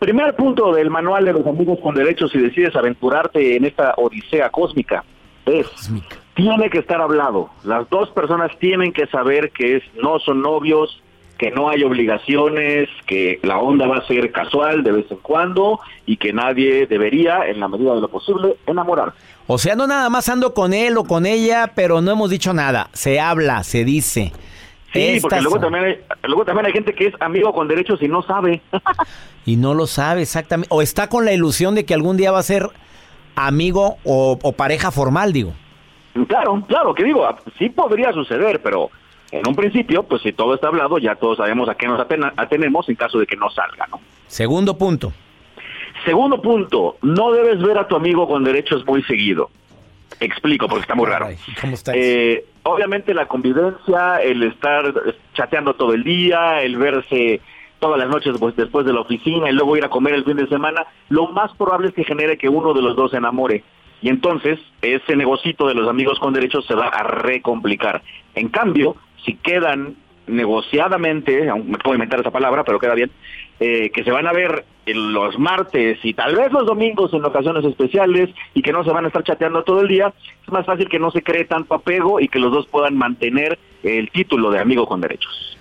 Primer 0.00 0.34
punto 0.34 0.74
del 0.74 0.90
manual 0.90 1.24
de 1.24 1.34
los 1.34 1.46
amigos 1.46 1.78
con 1.80 1.94
derechos 1.94 2.32
si 2.32 2.38
decides 2.38 2.74
aventurarte 2.74 3.56
en 3.56 3.64
esta 3.64 3.94
odisea 3.96 4.50
cósmica 4.50 5.04
es... 5.46 5.68
Cósmica 5.68 6.23
tiene 6.34 6.68
que 6.70 6.78
estar 6.78 7.00
hablado. 7.00 7.50
Las 7.64 7.88
dos 7.90 8.10
personas 8.10 8.50
tienen 8.58 8.92
que 8.92 9.06
saber 9.06 9.50
que 9.50 9.76
es, 9.76 9.82
no 10.02 10.18
son 10.18 10.42
novios, 10.42 11.00
que 11.38 11.50
no 11.50 11.68
hay 11.68 11.82
obligaciones, 11.82 12.88
que 13.06 13.40
la 13.42 13.58
onda 13.58 13.86
va 13.86 13.98
a 13.98 14.06
ser 14.06 14.30
casual 14.32 14.82
de 14.84 14.92
vez 14.92 15.10
en 15.10 15.18
cuando 15.18 15.80
y 16.06 16.16
que 16.16 16.32
nadie 16.32 16.86
debería, 16.86 17.46
en 17.46 17.60
la 17.60 17.68
medida 17.68 17.94
de 17.94 18.00
lo 18.00 18.08
posible, 18.08 18.56
enamorar. 18.66 19.12
O 19.46 19.58
sea, 19.58 19.74
no 19.74 19.86
nada 19.86 20.08
más 20.10 20.28
ando 20.28 20.54
con 20.54 20.72
él 20.72 20.96
o 20.96 21.04
con 21.04 21.26
ella, 21.26 21.72
pero 21.74 22.00
no 22.00 22.12
hemos 22.12 22.30
dicho 22.30 22.52
nada. 22.52 22.88
Se 22.92 23.20
habla, 23.20 23.62
se 23.62 23.84
dice. 23.84 24.32
Sí, 24.92 25.18
porque 25.20 25.40
luego 25.40 25.58
también, 25.58 25.84
hay, 25.84 25.96
luego 26.22 26.44
también 26.44 26.66
hay 26.66 26.72
gente 26.72 26.94
que 26.94 27.08
es 27.08 27.14
amigo 27.18 27.52
con 27.52 27.66
derechos 27.66 28.00
y 28.00 28.06
no 28.06 28.22
sabe. 28.22 28.62
y 29.44 29.56
no 29.56 29.74
lo 29.74 29.88
sabe 29.88 30.22
exactamente. 30.22 30.68
O 30.70 30.82
está 30.82 31.08
con 31.08 31.24
la 31.24 31.32
ilusión 31.32 31.74
de 31.74 31.84
que 31.84 31.94
algún 31.94 32.16
día 32.16 32.30
va 32.30 32.38
a 32.38 32.44
ser 32.44 32.70
amigo 33.34 33.96
o 34.04 34.52
pareja 34.52 34.92
formal, 34.92 35.32
digo. 35.32 35.52
Claro, 36.28 36.62
claro, 36.66 36.94
que 36.94 37.04
digo, 37.04 37.26
sí 37.58 37.68
podría 37.70 38.12
suceder, 38.12 38.60
pero 38.62 38.90
en 39.32 39.46
un 39.48 39.54
principio, 39.54 40.04
pues 40.04 40.22
si 40.22 40.32
todo 40.32 40.54
está 40.54 40.68
hablado, 40.68 40.98
ya 40.98 41.16
todos 41.16 41.38
sabemos 41.38 41.68
a 41.68 41.74
qué 41.74 41.88
nos 41.88 42.00
atenemos 42.00 42.88
en 42.88 42.94
caso 42.94 43.18
de 43.18 43.26
que 43.26 43.36
no 43.36 43.50
salga, 43.50 43.86
¿no? 43.90 44.00
Segundo 44.26 44.78
punto. 44.78 45.12
Segundo 46.04 46.40
punto, 46.40 46.98
no 47.02 47.32
debes 47.32 47.60
ver 47.60 47.78
a 47.78 47.88
tu 47.88 47.96
amigo 47.96 48.28
con 48.28 48.44
derechos 48.44 48.86
muy 48.86 49.02
seguido. 49.02 49.50
Explico, 50.20 50.68
porque 50.68 50.82
está 50.82 50.94
muy 50.94 51.06
raro. 51.06 51.28
¿Cómo 51.60 51.74
está 51.74 51.92
eh, 51.94 52.44
obviamente 52.62 53.14
la 53.14 53.26
convivencia, 53.26 54.18
el 54.22 54.42
estar 54.44 54.92
chateando 55.34 55.74
todo 55.74 55.94
el 55.94 56.04
día, 56.04 56.62
el 56.62 56.76
verse 56.76 57.40
todas 57.80 57.98
las 57.98 58.08
noches 58.08 58.36
pues, 58.38 58.56
después 58.56 58.86
de 58.86 58.92
la 58.92 59.00
oficina 59.00 59.50
y 59.50 59.52
luego 59.52 59.76
ir 59.76 59.84
a 59.84 59.90
comer 59.90 60.14
el 60.14 60.24
fin 60.24 60.36
de 60.36 60.46
semana, 60.46 60.86
lo 61.08 61.28
más 61.28 61.54
probable 61.56 61.88
es 61.88 61.94
que 61.94 62.04
genere 62.04 62.38
que 62.38 62.48
uno 62.48 62.72
de 62.72 62.80
los 62.80 62.96
dos 62.96 63.10
se 63.10 63.18
enamore 63.18 63.62
y 64.04 64.10
entonces 64.10 64.60
ese 64.82 65.16
negocito 65.16 65.66
de 65.66 65.72
los 65.72 65.88
amigos 65.88 66.18
con 66.18 66.34
derechos 66.34 66.66
se 66.66 66.74
va 66.74 66.88
a 66.88 67.04
recomplicar. 67.04 68.02
En 68.34 68.50
cambio, 68.50 68.96
si 69.24 69.32
quedan 69.36 69.96
negociadamente, 70.26 71.50
me 71.64 71.78
puedo 71.78 71.94
inventar 71.94 72.20
esa 72.20 72.30
palabra, 72.30 72.64
pero 72.64 72.78
queda 72.78 72.94
bien, 72.94 73.10
eh, 73.60 73.88
que 73.88 74.04
se 74.04 74.10
van 74.10 74.26
a 74.26 74.34
ver 74.34 74.66
los 74.84 75.38
martes 75.38 76.00
y 76.02 76.12
tal 76.12 76.36
vez 76.36 76.52
los 76.52 76.66
domingos 76.66 77.14
en 77.14 77.24
ocasiones 77.24 77.64
especiales 77.64 78.28
y 78.52 78.60
que 78.60 78.72
no 78.72 78.84
se 78.84 78.90
van 78.90 79.06
a 79.06 79.08
estar 79.08 79.24
chateando 79.24 79.64
todo 79.64 79.80
el 79.80 79.88
día, 79.88 80.12
es 80.42 80.52
más 80.52 80.66
fácil 80.66 80.86
que 80.90 80.98
no 80.98 81.10
se 81.10 81.22
cree 81.22 81.46
tanto 81.46 81.72
apego 81.72 82.20
y 82.20 82.28
que 82.28 82.38
los 82.38 82.52
dos 82.52 82.66
puedan 82.66 82.98
mantener 82.98 83.58
el 83.82 84.10
título 84.10 84.50
de 84.50 84.58
amigo 84.58 84.86
con 84.86 85.00
derechos. 85.00 85.56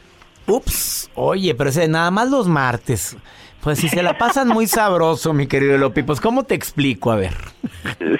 Ups, 0.48 1.10
oye, 1.16 1.56
pero 1.56 1.70
ese, 1.70 1.88
nada 1.88 2.12
más 2.12 2.30
los 2.30 2.50
martes. 2.50 3.16
Pues 3.64 3.80
si 3.80 3.88
se 3.88 4.04
la 4.04 4.18
pasan 4.18 4.50
muy 4.50 4.68
sabroso, 4.68 5.32
mi 5.34 5.48
querido 5.48 5.78
Lopi, 5.78 6.04
pues 6.04 6.20
¿cómo 6.20 6.44
te 6.44 6.54
explico? 6.54 7.12
A 7.12 7.16
ver. 7.16 7.32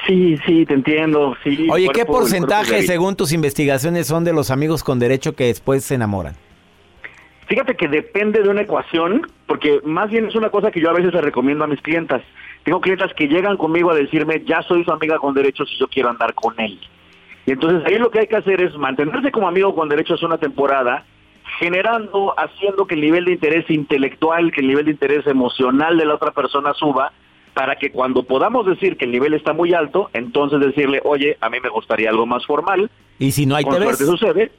Sí, 0.08 0.38
sí, 0.46 0.66
te 0.66 0.74
entiendo. 0.74 1.36
Sí, 1.44 1.68
Oye, 1.70 1.90
¿qué 1.94 2.06
porcentaje, 2.06 2.84
según 2.84 3.18
tus 3.18 3.34
investigaciones, 3.34 4.08
son 4.08 4.24
de 4.24 4.32
los 4.32 4.52
amigos 4.52 4.84
con 4.84 5.00
derecho 5.00 5.36
que 5.36 5.46
después 5.48 5.84
se 5.84 5.96
enamoran? 5.96 6.36
Fíjate 7.48 7.76
que 7.76 7.90
depende 7.90 8.42
de 8.42 8.48
una 8.48 8.62
ecuación, 8.62 9.28
porque 9.46 9.82
más 9.84 10.10
bien 10.10 10.28
es 10.28 10.36
una 10.36 10.50
cosa 10.50 10.72
que 10.72 10.80
yo 10.80 10.90
a 10.90 10.94
veces 10.94 11.14
le 11.14 11.22
recomiendo 11.22 11.66
a 11.66 11.68
mis 11.68 11.82
clientas. 11.82 12.22
Tengo 12.64 12.80
clientas 12.80 13.14
que 13.14 13.28
llegan 13.28 13.58
conmigo 13.58 13.92
a 13.92 13.96
decirme, 13.96 14.44
ya 14.46 14.62
soy 14.62 14.86
su 14.86 14.92
amiga 14.92 15.18
con 15.20 15.34
derechos 15.34 15.70
y 15.74 15.80
yo 15.80 15.88
quiero 15.90 16.10
andar 16.10 16.34
con 16.34 16.58
él. 16.58 16.80
Y 17.46 17.52
entonces 17.52 17.84
ahí 17.86 17.98
lo 17.98 18.10
que 18.12 18.20
hay 18.20 18.28
que 18.28 18.38
hacer 18.38 18.62
es 18.62 18.74
mantenerse 18.78 19.30
como 19.32 19.50
amigo 19.50 19.76
con 19.76 19.90
derechos 19.90 20.24
una 20.24 20.38
temporada 20.38 21.06
generando, 21.60 22.34
haciendo 22.38 22.86
que 22.86 22.96
el 22.96 23.02
nivel 23.02 23.26
de 23.26 23.34
interés 23.34 23.70
intelectual, 23.70 24.52
que 24.52 24.62
el 24.62 24.68
nivel 24.68 24.86
de 24.86 24.92
interés 24.92 25.26
emocional 25.28 25.98
de 25.98 26.06
la 26.06 26.16
otra 26.16 26.32
persona 26.32 26.74
suba, 26.74 27.12
para 27.54 27.76
que 27.76 27.92
cuando 27.92 28.24
podamos 28.24 28.66
decir 28.66 28.98
que 28.98 29.06
el 29.06 29.12
nivel 29.12 29.34
está 29.34 29.54
muy 29.54 29.74
alto, 29.74 30.10
entonces 30.14 30.60
decirle, 30.60 31.02
oye, 31.04 31.38
a 31.40 31.50
mí 31.50 31.60
me 31.62 31.70
gustaría 31.70 32.10
algo 32.10 32.26
más 32.26 32.46
formal. 32.46 32.90
Y 33.20 33.32
si 33.32 33.46
no 33.46 33.56
hay 33.56 33.64
con 33.64 33.76
suerte 33.76 34.06
sucede. 34.06 34.52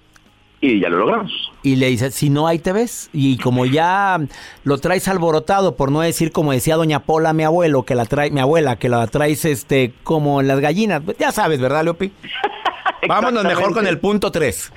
y 0.61 0.81
ya 0.81 0.89
lo 0.89 0.99
logramos. 0.99 1.53
Y 1.63 1.77
le 1.77 1.89
dices, 1.89 2.15
si 2.15 2.31
no, 2.31 2.47
ahí 2.47 2.59
te 2.59 2.73
ves. 2.73 3.11
Y 3.13 3.39
como 3.39 3.67
ya 3.67 4.21
lo 4.63 4.79
traes 4.79 5.09
alborotado, 5.09 5.77
por 5.77 5.91
no 5.91 6.01
decir 6.03 6.31
como 6.31 6.53
decía 6.53 6.77
doña 6.77 7.01
Pola, 7.01 7.33
mi 7.33 7.43
abuelo, 7.43 7.83
que 7.83 7.95
la 7.95 8.05
trae, 8.05 8.31
mi 8.31 8.41
abuela, 8.41 8.77
que 8.77 8.89
la 8.89 9.07
traes 9.09 9.45
este 9.45 9.93
como 10.05 10.41
en 10.41 10.47
las 10.47 10.61
gallinas. 10.61 11.03
Pues 11.05 11.19
ya 11.19 11.33
sabes, 11.33 11.61
¿verdad, 11.61 11.83
Leopi? 11.83 12.13
Vámonos 13.09 13.45
mejor 13.45 13.75
con 13.75 13.87
el 13.87 13.99
punto 13.99 14.31
3. 14.31 14.73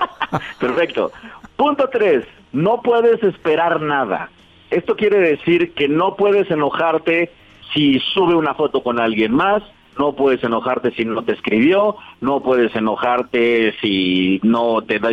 Perfecto. 0.58 1.12
Punto 1.58 1.90
3. 1.90 2.24
No 2.52 2.82
puedes 2.82 3.20
esperar 3.24 3.80
nada. 3.80 4.30
Esto 4.70 4.94
quiere 4.94 5.18
decir 5.18 5.74
que 5.74 5.88
no 5.88 6.14
puedes 6.14 6.48
enojarte 6.52 7.32
si 7.74 7.98
sube 8.14 8.36
una 8.36 8.54
foto 8.54 8.84
con 8.84 9.00
alguien 9.00 9.32
más, 9.32 9.64
no 9.98 10.12
puedes 10.12 10.42
enojarte 10.44 10.92
si 10.92 11.04
no 11.04 11.24
te 11.24 11.32
escribió, 11.32 11.96
no 12.20 12.44
puedes 12.44 12.74
enojarte 12.76 13.74
si 13.80 14.38
no 14.44 14.82
te 14.82 15.00
da, 15.00 15.10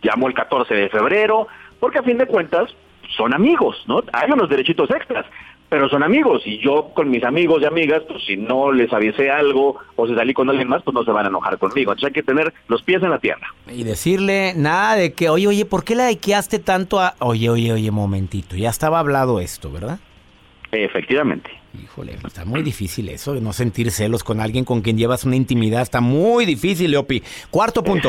llamó 0.00 0.28
el 0.28 0.34
14 0.34 0.72
de 0.72 0.88
febrero, 0.88 1.48
porque 1.80 1.98
a 1.98 2.04
fin 2.04 2.16
de 2.16 2.26
cuentas 2.26 2.70
son 3.16 3.34
amigos, 3.34 3.82
¿no? 3.88 4.04
Hay 4.12 4.30
unos 4.30 4.48
derechitos 4.48 4.88
extras, 4.90 5.26
pero 5.68 5.88
son 5.88 6.02
amigos 6.02 6.42
y 6.46 6.58
yo 6.58 6.90
con 6.94 7.10
mis 7.10 7.22
amigos 7.24 7.62
y 7.62 7.66
amigas, 7.66 8.02
pues 8.08 8.24
si 8.24 8.36
no 8.36 8.72
les 8.72 8.92
avisé 8.92 9.30
algo 9.30 9.76
o 9.96 10.06
si 10.06 10.14
salí 10.14 10.32
con 10.32 10.48
alguien 10.48 10.68
más, 10.68 10.82
pues 10.82 10.94
no 10.94 11.04
se 11.04 11.10
van 11.10 11.26
a 11.26 11.28
enojar 11.28 11.58
conmigo. 11.58 11.92
Entonces 11.92 12.08
hay 12.08 12.12
que 12.14 12.22
tener 12.22 12.52
los 12.68 12.82
pies 12.82 13.02
en 13.02 13.10
la 13.10 13.18
tierra. 13.18 13.54
Y 13.70 13.84
decirle 13.84 14.54
nada 14.56 14.96
de 14.96 15.12
que, 15.12 15.28
oye, 15.28 15.46
oye, 15.46 15.64
¿por 15.64 15.84
qué 15.84 15.94
le 15.94 16.08
likeaste 16.08 16.58
tanto 16.58 17.00
a... 17.00 17.14
Oye, 17.18 17.50
oye, 17.50 17.72
oye, 17.72 17.90
momentito, 17.90 18.56
ya 18.56 18.70
estaba 18.70 18.98
hablado 18.98 19.40
esto, 19.40 19.70
¿verdad? 19.70 19.98
Efectivamente. 20.72 21.50
Híjole, 21.82 22.16
está 22.26 22.44
muy 22.44 22.62
difícil 22.62 23.08
eso, 23.10 23.34
de 23.34 23.40
no 23.40 23.52
sentir 23.52 23.90
celos 23.90 24.24
con 24.24 24.40
alguien 24.40 24.64
con 24.64 24.80
quien 24.80 24.96
llevas 24.96 25.24
una 25.24 25.36
intimidad. 25.36 25.82
Está 25.82 26.00
muy 26.00 26.46
difícil, 26.46 26.90
Leopi. 26.90 27.22
Cuarto 27.50 27.82
punto. 27.82 28.08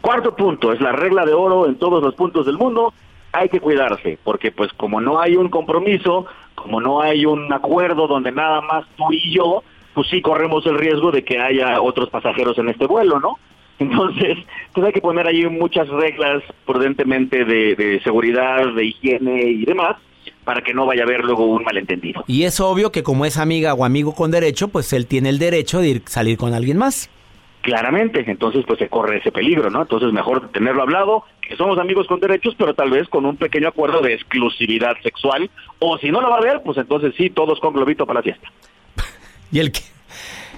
Cuarto 0.00 0.36
punto, 0.36 0.72
es 0.72 0.80
la 0.80 0.92
regla 0.92 1.24
de 1.24 1.32
oro 1.32 1.66
en 1.66 1.76
todos 1.76 2.02
los 2.02 2.14
puntos 2.14 2.46
del 2.46 2.56
mundo. 2.56 2.94
Hay 3.32 3.48
que 3.48 3.60
cuidarse, 3.60 4.18
porque 4.22 4.50
pues 4.52 4.72
como 4.72 5.00
no 5.00 5.20
hay 5.20 5.36
un 5.36 5.48
compromiso, 5.48 6.26
como 6.56 6.80
no 6.80 7.00
hay 7.00 7.24
un 7.24 7.52
acuerdo 7.52 8.08
donde 8.08 8.32
nada 8.32 8.60
más 8.62 8.84
tú 8.96 9.04
y 9.12 9.32
yo, 9.32 9.62
pues 9.94 10.08
sí 10.08 10.20
corremos 10.20 10.66
el 10.66 10.76
riesgo 10.76 11.12
de 11.12 11.24
que 11.24 11.38
haya 11.38 11.80
otros 11.80 12.10
pasajeros 12.10 12.58
en 12.58 12.68
este 12.68 12.86
vuelo, 12.86 13.20
¿no? 13.20 13.38
Entonces, 13.78 14.38
pues 14.72 14.86
hay 14.86 14.92
que 14.92 15.00
poner 15.00 15.26
ahí 15.26 15.46
muchas 15.48 15.88
reglas 15.88 16.42
prudentemente 16.64 17.44
de, 17.44 17.76
de 17.76 18.00
seguridad, 18.02 18.72
de 18.74 18.86
higiene 18.86 19.42
y 19.42 19.64
demás, 19.64 19.96
para 20.44 20.62
que 20.62 20.72
no 20.72 20.86
vaya 20.86 21.02
a 21.02 21.06
haber 21.06 21.24
luego 21.24 21.44
un 21.44 21.62
malentendido. 21.62 22.24
Y 22.26 22.44
es 22.44 22.58
obvio 22.60 22.90
que 22.90 23.02
como 23.02 23.26
es 23.26 23.36
amiga 23.36 23.74
o 23.74 23.84
amigo 23.84 24.14
con 24.14 24.30
derecho, 24.30 24.68
pues 24.68 24.92
él 24.92 25.06
tiene 25.06 25.28
el 25.28 25.38
derecho 25.38 25.80
de 25.80 25.88
ir 25.88 26.02
salir 26.06 26.38
con 26.38 26.54
alguien 26.54 26.78
más. 26.78 27.10
Claramente, 27.66 28.22
entonces 28.28 28.64
pues 28.64 28.78
se 28.78 28.88
corre 28.88 29.18
ese 29.18 29.32
peligro, 29.32 29.70
¿no? 29.70 29.82
Entonces 29.82 30.12
mejor 30.12 30.52
tenerlo 30.52 30.82
hablado, 30.82 31.24
que 31.40 31.56
somos 31.56 31.76
amigos 31.80 32.06
con 32.06 32.20
derechos, 32.20 32.54
pero 32.56 32.74
tal 32.74 32.90
vez 32.92 33.08
con 33.08 33.26
un 33.26 33.36
pequeño 33.36 33.66
acuerdo 33.66 34.00
de 34.02 34.14
exclusividad 34.14 34.94
sexual, 35.02 35.50
o 35.80 35.98
si 35.98 36.12
no 36.12 36.20
lo 36.20 36.30
va 36.30 36.36
a 36.36 36.42
ver, 36.42 36.62
pues 36.64 36.78
entonces 36.78 37.12
sí, 37.16 37.28
todos 37.28 37.58
con 37.58 37.74
globito 37.74 38.06
para 38.06 38.20
la 38.20 38.22
fiesta. 38.22 38.48
y 39.50 39.58
el, 39.58 39.72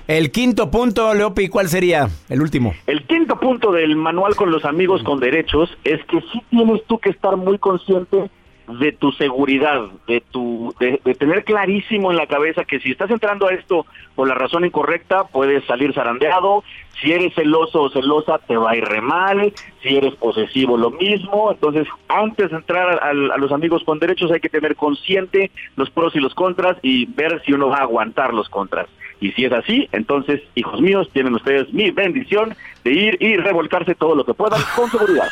el 0.07 0.31
quinto 0.31 0.71
punto, 0.71 1.15
Leopi, 1.15 1.49
¿cuál 1.49 1.69
sería 1.69 2.11
el 2.29 2.43
último? 2.43 2.75
El 2.87 3.03
quinto 3.05 3.41
punto 3.41 3.73
del 3.73 3.97
manual 3.97 4.37
con 4.37 4.51
los 4.51 4.67
amigos 4.67 5.03
con 5.03 5.19
derechos 5.19 5.71
es 5.85 6.05
que 6.05 6.21
sí 6.31 6.43
tienes 6.51 6.85
tú 6.89 6.99
que 6.99 7.09
estar 7.09 7.39
muy 7.39 7.57
consciente 7.57 8.29
de 8.69 8.93
tu 8.93 9.13
seguridad, 9.13 9.87
de 10.07 10.21
tu 10.21 10.75
de, 10.79 10.99
tener 11.15 11.45
clarísimo 11.45 12.11
en 12.11 12.17
la 12.17 12.27
cabeza 12.27 12.65
que 12.65 12.81
si 12.81 12.91
estás 12.91 13.11
entrando 13.11 13.47
a 13.47 13.55
esto 13.55 13.87
por 14.15 14.29
la 14.29 14.35
razón 14.35 14.65
incorrecta, 14.65 15.25
puedes 15.25 15.65
salir 15.65 15.95
zarandeado, 15.95 16.63
si 17.01 17.13
eres 17.13 17.35
celoso 17.35 17.83
o 17.83 17.91
celosa 17.91 18.39
te 18.39 18.57
va 18.57 18.73
a 18.73 18.77
ir 18.77 18.85
re 18.85 19.01
mal, 19.01 19.53
si 19.83 19.97
eres 19.97 20.15
posesivo 20.17 20.77
lo 20.77 20.91
mismo, 20.91 21.51
entonces 21.51 21.89
antes 22.09 22.51
de 22.51 22.57
entrar 22.57 23.03
a, 23.03 23.09
a 23.09 23.39
los 23.39 23.53
amigos 23.53 23.83
con 23.85 23.99
derechos 23.99 24.31
hay 24.31 24.41
que 24.41 24.49
tener 24.49 24.77
consciente 24.77 25.51
los 25.77 25.91
pros 25.91 26.15
y 26.15 26.21
los 26.21 26.35
contras 26.35 26.77
y 26.83 27.07
ver 27.07 27.43
si 27.45 27.53
uno 27.53 27.69
va 27.69 27.79
a 27.79 27.83
aguantar 27.83 28.35
los 28.35 28.49
contras. 28.49 28.89
Y 29.21 29.33
si 29.33 29.45
es 29.45 29.53
así, 29.53 29.89
entonces, 29.93 30.41
hijos 30.55 30.81
míos, 30.81 31.09
tienen 31.13 31.35
ustedes 31.35 31.73
mi 31.73 31.91
bendición 31.91 32.55
de 32.85 32.93
ir 32.93 33.17
y 33.21 33.37
revolcarse 33.37 33.95
todo 33.95 34.15
lo 34.15 34.25
que 34.25 34.35
puedan 34.35 34.61
con 34.77 34.91
seguridad. 34.91 35.27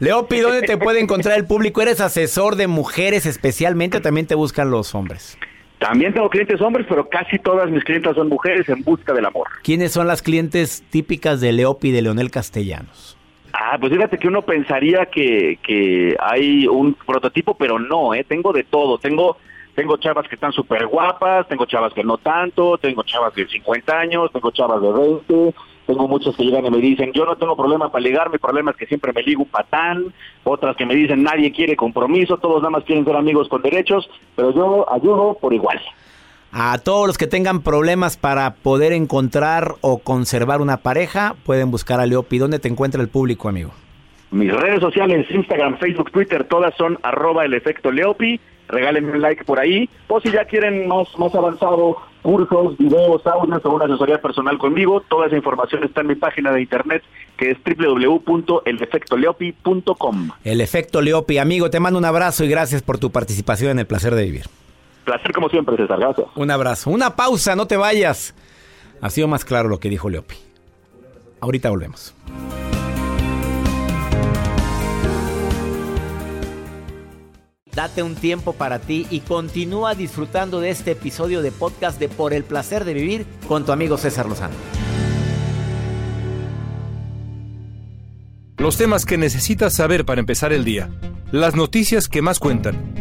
Leopi, 0.00 0.40
¿dónde 0.40 0.62
te 0.62 0.76
puede 0.76 1.00
encontrar 1.00 1.38
el 1.38 1.46
público? 1.46 1.82
¿Eres 1.82 2.00
asesor 2.00 2.56
de 2.56 2.66
mujeres 2.66 3.26
especialmente 3.26 3.98
o 3.98 4.02
también 4.02 4.26
te 4.26 4.34
buscan 4.34 4.70
los 4.70 4.94
hombres? 4.94 5.38
También 5.78 6.12
tengo 6.12 6.28
clientes 6.28 6.60
hombres, 6.60 6.86
pero 6.88 7.08
casi 7.08 7.38
todas 7.38 7.70
mis 7.70 7.82
clientes 7.84 8.14
son 8.14 8.28
mujeres 8.28 8.68
en 8.68 8.82
busca 8.82 9.14
del 9.14 9.24
amor. 9.24 9.46
¿Quiénes 9.62 9.92
son 9.92 10.06
las 10.06 10.20
clientes 10.20 10.84
típicas 10.90 11.40
de 11.40 11.52
Leopi 11.52 11.90
de 11.90 12.02
Leonel 12.02 12.30
Castellanos? 12.30 13.16
Ah, 13.52 13.78
pues 13.80 13.92
fíjate 13.92 14.18
que 14.18 14.28
uno 14.28 14.42
pensaría 14.42 15.06
que, 15.06 15.58
que 15.62 16.16
hay 16.20 16.66
un 16.66 16.94
prototipo, 16.94 17.54
pero 17.54 17.78
no, 17.78 18.14
¿eh? 18.14 18.24
Tengo 18.24 18.52
de 18.52 18.62
todo. 18.64 18.98
Tengo 18.98 19.38
tengo 19.74 19.96
chavas 19.96 20.28
que 20.28 20.34
están 20.34 20.52
súper 20.52 20.86
guapas, 20.86 21.46
tengo 21.48 21.66
chavas 21.66 21.92
que 21.92 22.04
no 22.04 22.18
tanto, 22.18 22.78
tengo 22.78 23.02
chavas 23.02 23.34
de 23.34 23.46
50 23.46 23.98
años, 23.98 24.30
tengo 24.32 24.50
chavas 24.50 24.82
de 24.82 24.92
20, 24.92 25.54
tengo 25.86 26.08
muchas 26.08 26.36
que 26.36 26.44
llegan 26.44 26.66
y 26.66 26.70
me 26.70 26.78
dicen, 26.78 27.12
yo 27.12 27.24
no 27.24 27.36
tengo 27.36 27.56
problema 27.56 27.90
para 27.90 28.02
ligar, 28.02 28.30
mi 28.30 28.38
problema 28.38 28.70
es 28.72 28.76
que 28.76 28.86
siempre 28.86 29.12
me 29.12 29.22
ligo 29.22 29.42
un 29.42 29.48
patán, 29.48 30.12
otras 30.44 30.76
que 30.76 30.86
me 30.86 30.94
dicen, 30.94 31.22
nadie 31.22 31.52
quiere 31.52 31.76
compromiso, 31.76 32.38
todos 32.38 32.62
nada 32.62 32.70
más 32.70 32.84
quieren 32.84 33.04
ser 33.04 33.16
amigos 33.16 33.48
con 33.48 33.62
derechos, 33.62 34.08
pero 34.36 34.52
yo 34.52 34.92
ayudo 34.92 35.34
por 35.40 35.52
igual. 35.52 35.80
A 36.52 36.78
todos 36.78 37.06
los 37.06 37.16
que 37.16 37.28
tengan 37.28 37.62
problemas 37.62 38.16
para 38.16 38.54
poder 38.54 38.92
encontrar 38.92 39.76
o 39.82 39.98
conservar 39.98 40.60
una 40.60 40.78
pareja, 40.78 41.36
pueden 41.44 41.70
buscar 41.70 42.00
a 42.00 42.06
Leopi. 42.06 42.38
¿Dónde 42.38 42.58
te 42.58 42.66
encuentra 42.66 43.00
el 43.00 43.08
público, 43.08 43.48
amigo? 43.48 43.70
Mis 44.30 44.52
redes 44.52 44.80
sociales, 44.80 45.26
Instagram, 45.30 45.78
Facebook, 45.78 46.12
Twitter, 46.12 46.44
todas 46.44 46.74
son 46.76 46.98
arroba 47.02 47.44
el 47.44 47.54
efecto 47.54 47.90
Leopi 47.90 48.40
regálenme 48.70 49.12
un 49.12 49.20
like 49.20 49.44
por 49.44 49.58
ahí, 49.58 49.90
o 50.08 50.18
si 50.20 50.30
ya 50.30 50.44
quieren 50.44 50.86
más, 50.88 51.08
más 51.18 51.34
avanzado, 51.34 51.96
cursos, 52.22 52.78
videos, 52.78 53.26
audios 53.26 53.64
o 53.64 53.70
una 53.70 53.86
asesoría 53.86 54.20
personal 54.20 54.58
conmigo, 54.58 55.00
toda 55.08 55.26
esa 55.26 55.36
información 55.36 55.82
está 55.84 56.02
en 56.02 56.08
mi 56.08 56.14
página 56.14 56.52
de 56.52 56.60
internet 56.62 57.02
que 57.36 57.50
es 57.50 57.58
www.elefectoleopi.com. 57.64 60.30
El 60.44 60.60
efecto 60.60 61.00
Leopi, 61.00 61.38
amigo, 61.38 61.70
te 61.70 61.80
mando 61.80 61.98
un 61.98 62.04
abrazo 62.04 62.44
y 62.44 62.48
gracias 62.48 62.82
por 62.82 62.98
tu 62.98 63.10
participación 63.10 63.70
en 63.72 63.80
el 63.80 63.86
placer 63.86 64.14
de 64.14 64.24
vivir. 64.24 64.44
Placer 65.04 65.32
como 65.32 65.48
siempre, 65.48 65.76
César, 65.76 65.98
gracias. 65.98 66.28
Un 66.36 66.50
abrazo, 66.50 66.90
una 66.90 67.16
pausa, 67.16 67.56
no 67.56 67.66
te 67.66 67.78
vayas. 67.78 68.34
Ha 69.00 69.08
sido 69.10 69.28
más 69.28 69.46
claro 69.46 69.70
lo 69.70 69.80
que 69.80 69.88
dijo 69.88 70.10
Leopi. 70.10 70.36
Ahorita 71.40 71.70
volvemos. 71.70 72.14
Date 77.80 78.02
un 78.02 78.14
tiempo 78.14 78.52
para 78.52 78.78
ti 78.78 79.06
y 79.08 79.20
continúa 79.20 79.94
disfrutando 79.94 80.60
de 80.60 80.68
este 80.68 80.90
episodio 80.90 81.40
de 81.40 81.50
podcast 81.50 81.98
de 81.98 82.10
Por 82.10 82.34
el 82.34 82.44
placer 82.44 82.84
de 82.84 82.92
vivir 82.92 83.24
con 83.48 83.64
tu 83.64 83.72
amigo 83.72 83.96
César 83.96 84.28
Lozano. 84.28 84.52
Los 88.58 88.76
temas 88.76 89.06
que 89.06 89.16
necesitas 89.16 89.72
saber 89.72 90.04
para 90.04 90.20
empezar 90.20 90.52
el 90.52 90.62
día. 90.62 90.90
Las 91.32 91.54
noticias 91.54 92.10
que 92.10 92.20
más 92.20 92.38
cuentan. 92.38 92.99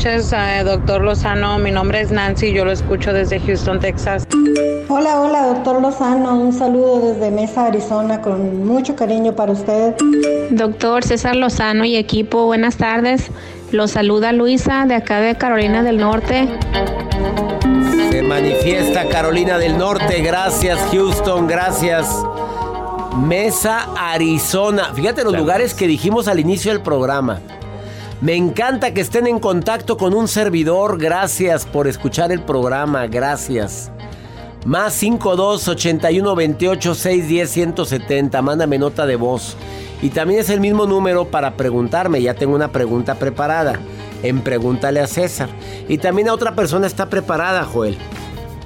Noches, 0.00 0.32
eh, 0.32 0.62
doctor 0.64 1.02
Lozano. 1.02 1.58
Mi 1.58 1.70
nombre 1.70 2.00
es 2.00 2.10
Nancy, 2.10 2.54
yo 2.54 2.64
lo 2.64 2.72
escucho 2.72 3.12
desde 3.12 3.38
Houston, 3.38 3.80
Texas. 3.80 4.26
Hola, 4.88 5.20
hola, 5.20 5.42
doctor 5.48 5.82
Lozano. 5.82 6.40
Un 6.40 6.54
saludo 6.54 7.12
desde 7.12 7.30
Mesa, 7.30 7.66
Arizona, 7.66 8.22
con 8.22 8.64
mucho 8.66 8.96
cariño 8.96 9.34
para 9.34 9.52
usted. 9.52 9.94
Doctor 10.52 11.04
César 11.04 11.36
Lozano 11.36 11.84
y 11.84 11.96
equipo, 11.96 12.46
buenas 12.46 12.78
tardes. 12.78 13.30
Los 13.72 13.90
saluda 13.90 14.32
Luisa 14.32 14.86
de 14.86 14.94
acá 14.94 15.20
de 15.20 15.36
Carolina 15.36 15.82
del 15.82 15.98
Norte. 15.98 16.48
Se 18.10 18.22
manifiesta 18.22 19.06
Carolina 19.06 19.58
del 19.58 19.76
Norte. 19.76 20.22
Gracias, 20.22 20.78
Houston. 20.92 21.46
Gracias. 21.46 22.08
Mesa, 23.18 23.86
Arizona. 23.98 24.94
Fíjate 24.94 25.24
los 25.24 25.36
lugares 25.36 25.74
que 25.74 25.86
dijimos 25.86 26.26
al 26.26 26.40
inicio 26.40 26.72
del 26.72 26.80
programa. 26.80 27.40
Me 28.20 28.34
encanta 28.34 28.92
que 28.92 29.00
estén 29.00 29.26
en 29.26 29.38
contacto 29.38 29.96
con 29.96 30.12
un 30.12 30.28
servidor. 30.28 30.98
Gracias 30.98 31.64
por 31.64 31.88
escuchar 31.88 32.30
el 32.32 32.42
programa. 32.42 33.06
Gracias. 33.06 33.90
Más 34.66 34.92
52 34.92 35.68
81 35.68 36.34
28 36.34 36.94
610 36.94 37.50
170. 37.50 38.42
Mándame 38.42 38.76
nota 38.78 39.06
de 39.06 39.16
voz. 39.16 39.56
Y 40.02 40.10
también 40.10 40.40
es 40.40 40.50
el 40.50 40.60
mismo 40.60 40.84
número 40.84 41.28
para 41.28 41.54
preguntarme. 41.56 42.20
Ya 42.20 42.34
tengo 42.34 42.54
una 42.54 42.68
pregunta 42.68 43.14
preparada. 43.14 43.80
En 44.22 44.42
Pregúntale 44.42 45.00
a 45.00 45.06
César. 45.06 45.48
Y 45.88 45.96
también 45.96 46.28
a 46.28 46.34
otra 46.34 46.54
persona 46.54 46.86
está 46.86 47.08
preparada, 47.08 47.64
Joel. 47.64 47.96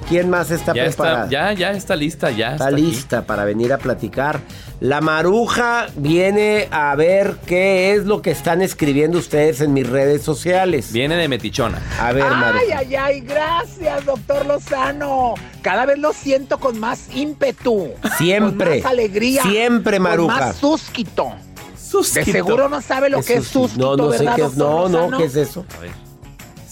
¿Quién 0.07 0.29
más 0.29 0.51
está 0.51 0.73
Ya 0.73 0.83
preparada? 0.85 1.23
está, 1.25 1.29
ya, 1.31 1.53
ya 1.53 1.71
está 1.71 1.95
lista, 1.95 2.29
ya 2.29 2.51
está, 2.53 2.65
está, 2.65 2.67
aquí. 2.67 2.81
lista 2.85 3.25
para 3.25 3.43
venir 3.43 3.73
a 3.73 3.77
platicar. 3.79 4.39
La 4.79 5.01
maruja 5.01 5.87
viene 5.95 6.67
a 6.69 6.93
ver 6.95 7.37
qué 7.47 7.93
es 7.93 8.05
lo 8.05 8.21
que 8.21 8.29
están 8.29 8.61
escribiendo 8.61 9.17
ustedes 9.17 9.61
en 9.61 9.73
mis 9.73 9.89
redes 9.89 10.21
sociales. 10.21 10.91
Viene 10.91 11.15
de 11.15 11.27
metichona. 11.27 11.81
A 11.99 12.11
ver, 12.11 12.23
Ay, 12.23 12.29
Maruja. 12.29 12.77
ay, 12.79 12.95
ay, 12.95 13.19
gracias, 13.21 14.05
doctor 14.05 14.45
Lozano. 14.45 15.33
Cada 15.63 15.85
vez 15.87 15.97
lo 15.97 16.13
siento 16.13 16.59
con 16.59 16.79
más 16.79 17.07
ímpetu. 17.15 17.89
Siempre. 18.17 18.81
Con 18.81 18.83
más 18.83 18.91
alegría. 18.91 19.41
Siempre, 19.43 19.99
Maruja. 19.99 20.37
Con 20.37 20.47
más 20.47 20.55
súsquito. 20.57 21.31
Súsquito. 21.75 22.25
De 22.25 22.31
seguro 22.31 22.69
no 22.69 22.81
sabe 22.81 23.09
lo 23.09 23.23
que 23.23 23.35
es 23.35 23.47
súsquito, 23.47 23.95
No, 23.97 24.05
no 24.05 24.11
sé 24.11 24.19
¿verdad, 24.19 24.35
qué 24.35 24.41
es. 24.43 24.55
No, 24.57 24.87
no? 24.89 25.17
¿qué 25.17 25.23
es 25.25 25.35
eso? 25.35 25.65
A 25.77 25.81
ver. 25.81 26.04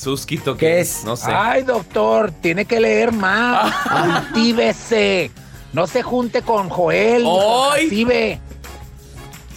Susquito, 0.04 0.58
¿Qué 0.58 0.66
¿qué, 0.68 0.80
es? 0.82 1.04
No 1.06 1.16
sé. 1.16 1.32
Ay, 1.34 1.64
doctor, 1.64 2.32
tiene 2.32 2.66
que 2.66 2.80
leer 2.80 3.12
más. 3.12 3.72
Ah. 3.86 4.24
Cultívese. 4.32 5.32
No 5.72 5.88
se 5.88 6.04
junte 6.04 6.42
con 6.42 6.70
Joel. 6.70 7.26
¡Ay! 7.26 7.84
Jacibe. 7.86 8.40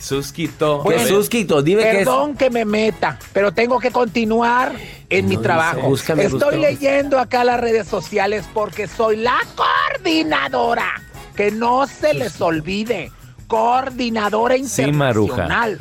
Susquito. 0.01 0.83
¿Qué 0.83 0.95
Bueno, 0.95 1.07
Susquito? 1.09 1.63
Dime 1.63 1.83
qué 1.83 1.91
es. 1.91 1.97
Perdón 1.99 2.37
que 2.37 2.51
me 2.51 2.65
meta, 2.65 3.19
pero 3.33 3.53
tengo 3.53 3.79
que 3.81 3.91
continuar 3.91 4.73
en 5.11 5.27
mi 5.29 5.37
trabajo. 5.37 5.81
sé, 5.81 5.87
búscame, 5.87 6.23
Estoy 6.25 6.39
búscame. 6.41 6.59
leyendo 6.59 7.19
acá 7.19 7.43
las 7.45 7.59
redes 7.61 7.89
sociales 7.89 8.45
porque 8.55 8.87
soy 8.87 9.17
la 9.17 9.39
coordinadora. 9.57 11.03
Que 11.35 11.51
no 11.51 11.87
se 11.87 12.15
les 12.15 12.41
olvide. 12.41 13.11
Coordinadora 13.47 14.55
Sí, 14.57 14.83
internacional. 14.83 15.81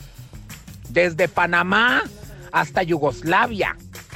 Desde 0.89 1.27
Panamá 1.27 2.03
hasta 2.51 2.83
Yugoslavia. 2.83 3.75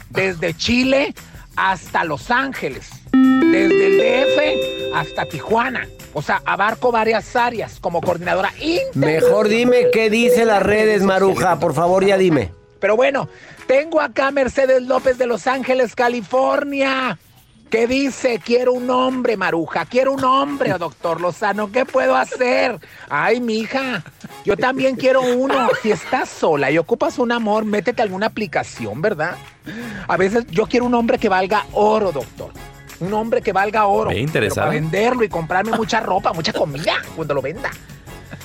Desde 0.09 0.53
Chile 0.55 1.13
hasta 1.55 2.03
Los 2.03 2.31
Ángeles. 2.31 2.89
Desde 3.11 3.87
el 3.87 3.97
DF 3.97 4.95
hasta 4.95 5.25
Tijuana. 5.25 5.87
O 6.13 6.21
sea, 6.21 6.41
abarco 6.45 6.91
varias 6.91 7.35
áreas 7.35 7.79
como 7.79 8.01
coordinadora. 8.01 8.51
Mejor 8.95 9.47
dime 9.47 9.87
qué 9.93 10.09
dice 10.09 10.45
las 10.45 10.63
redes, 10.63 11.03
Maruja. 11.03 11.59
Por 11.59 11.73
favor, 11.73 12.05
ya 12.05 12.17
dime. 12.17 12.51
Pero 12.79 12.95
bueno, 12.95 13.29
tengo 13.67 14.01
acá 14.01 14.27
a 14.27 14.31
Mercedes 14.31 14.81
López 14.83 15.17
de 15.17 15.27
Los 15.27 15.47
Ángeles, 15.47 15.95
California. 15.95 17.19
Que 17.69 17.85
dice, 17.85 18.41
quiero 18.43 18.73
un 18.73 18.89
hombre, 18.89 19.37
Maruja, 19.37 19.85
quiero 19.85 20.13
un 20.13 20.23
hombre, 20.23 20.73
doctor 20.79 21.21
Lozano, 21.21 21.71
¿qué 21.71 21.85
puedo 21.85 22.15
hacer? 22.15 22.79
Ay, 23.09 23.39
mija, 23.41 24.03
yo 24.43 24.57
también 24.57 24.95
quiero 24.95 25.21
uno. 25.21 25.69
Si 25.83 25.91
estás 25.91 26.29
sola 26.29 26.71
y 26.71 26.79
ocupas 26.79 27.19
un 27.19 27.31
amor, 27.31 27.65
métete 27.65 28.01
a 28.01 28.05
alguna 28.05 28.25
aplicación, 28.25 29.03
¿verdad? 29.03 29.35
A 30.07 30.17
veces 30.17 30.45
yo 30.49 30.65
quiero 30.67 30.85
un 30.85 30.93
hombre 30.93 31.17
que 31.17 31.29
valga 31.29 31.65
oro, 31.73 32.11
doctor. 32.11 32.51
Un 32.99 33.13
hombre 33.13 33.41
que 33.41 33.53
valga 33.53 33.85
oro. 33.85 34.09
Ve, 34.09 34.15
pero 34.15 34.27
interesado. 34.27 34.67
Para 34.67 34.79
venderlo 34.79 35.23
y 35.23 35.29
comprarme 35.29 35.71
mucha 35.77 35.99
ropa, 35.99 36.33
mucha 36.33 36.51
comida 36.53 36.93
cuando 37.15 37.33
lo 37.33 37.41
venda. 37.41 37.69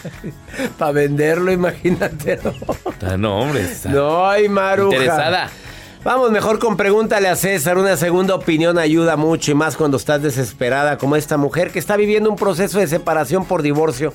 Para 0.79 0.93
venderlo, 0.93 1.51
imagínate. 1.51 2.39
Ah, 3.03 3.17
No, 3.17 3.41
hombre. 3.41 3.63
está 3.63 3.89
No, 3.91 4.27
ay, 4.27 4.49
Maruja. 4.49 4.97
Interesada. 4.97 5.51
Vamos 6.05 6.31
mejor 6.31 6.59
con 6.59 6.77
pregúntale 6.77 7.29
a 7.29 7.37
César. 7.37 7.79
Una 7.79 7.97
segunda 7.97 8.35
opinión 8.35 8.79
ayuda 8.79 9.17
mucho 9.17 9.53
y 9.53 9.55
más 9.55 9.75
cuando 9.75 9.97
estás 9.97 10.21
desesperada 10.23 10.99
como 10.99 11.17
esta 11.17 11.39
mujer 11.39 11.71
que 11.71 11.79
está 11.79 11.97
viviendo 11.97 12.29
un 12.29 12.37
proceso 12.37 12.79
de 12.79 12.87
separación 12.87 13.47
por 13.47 13.63
divorcio. 13.63 14.13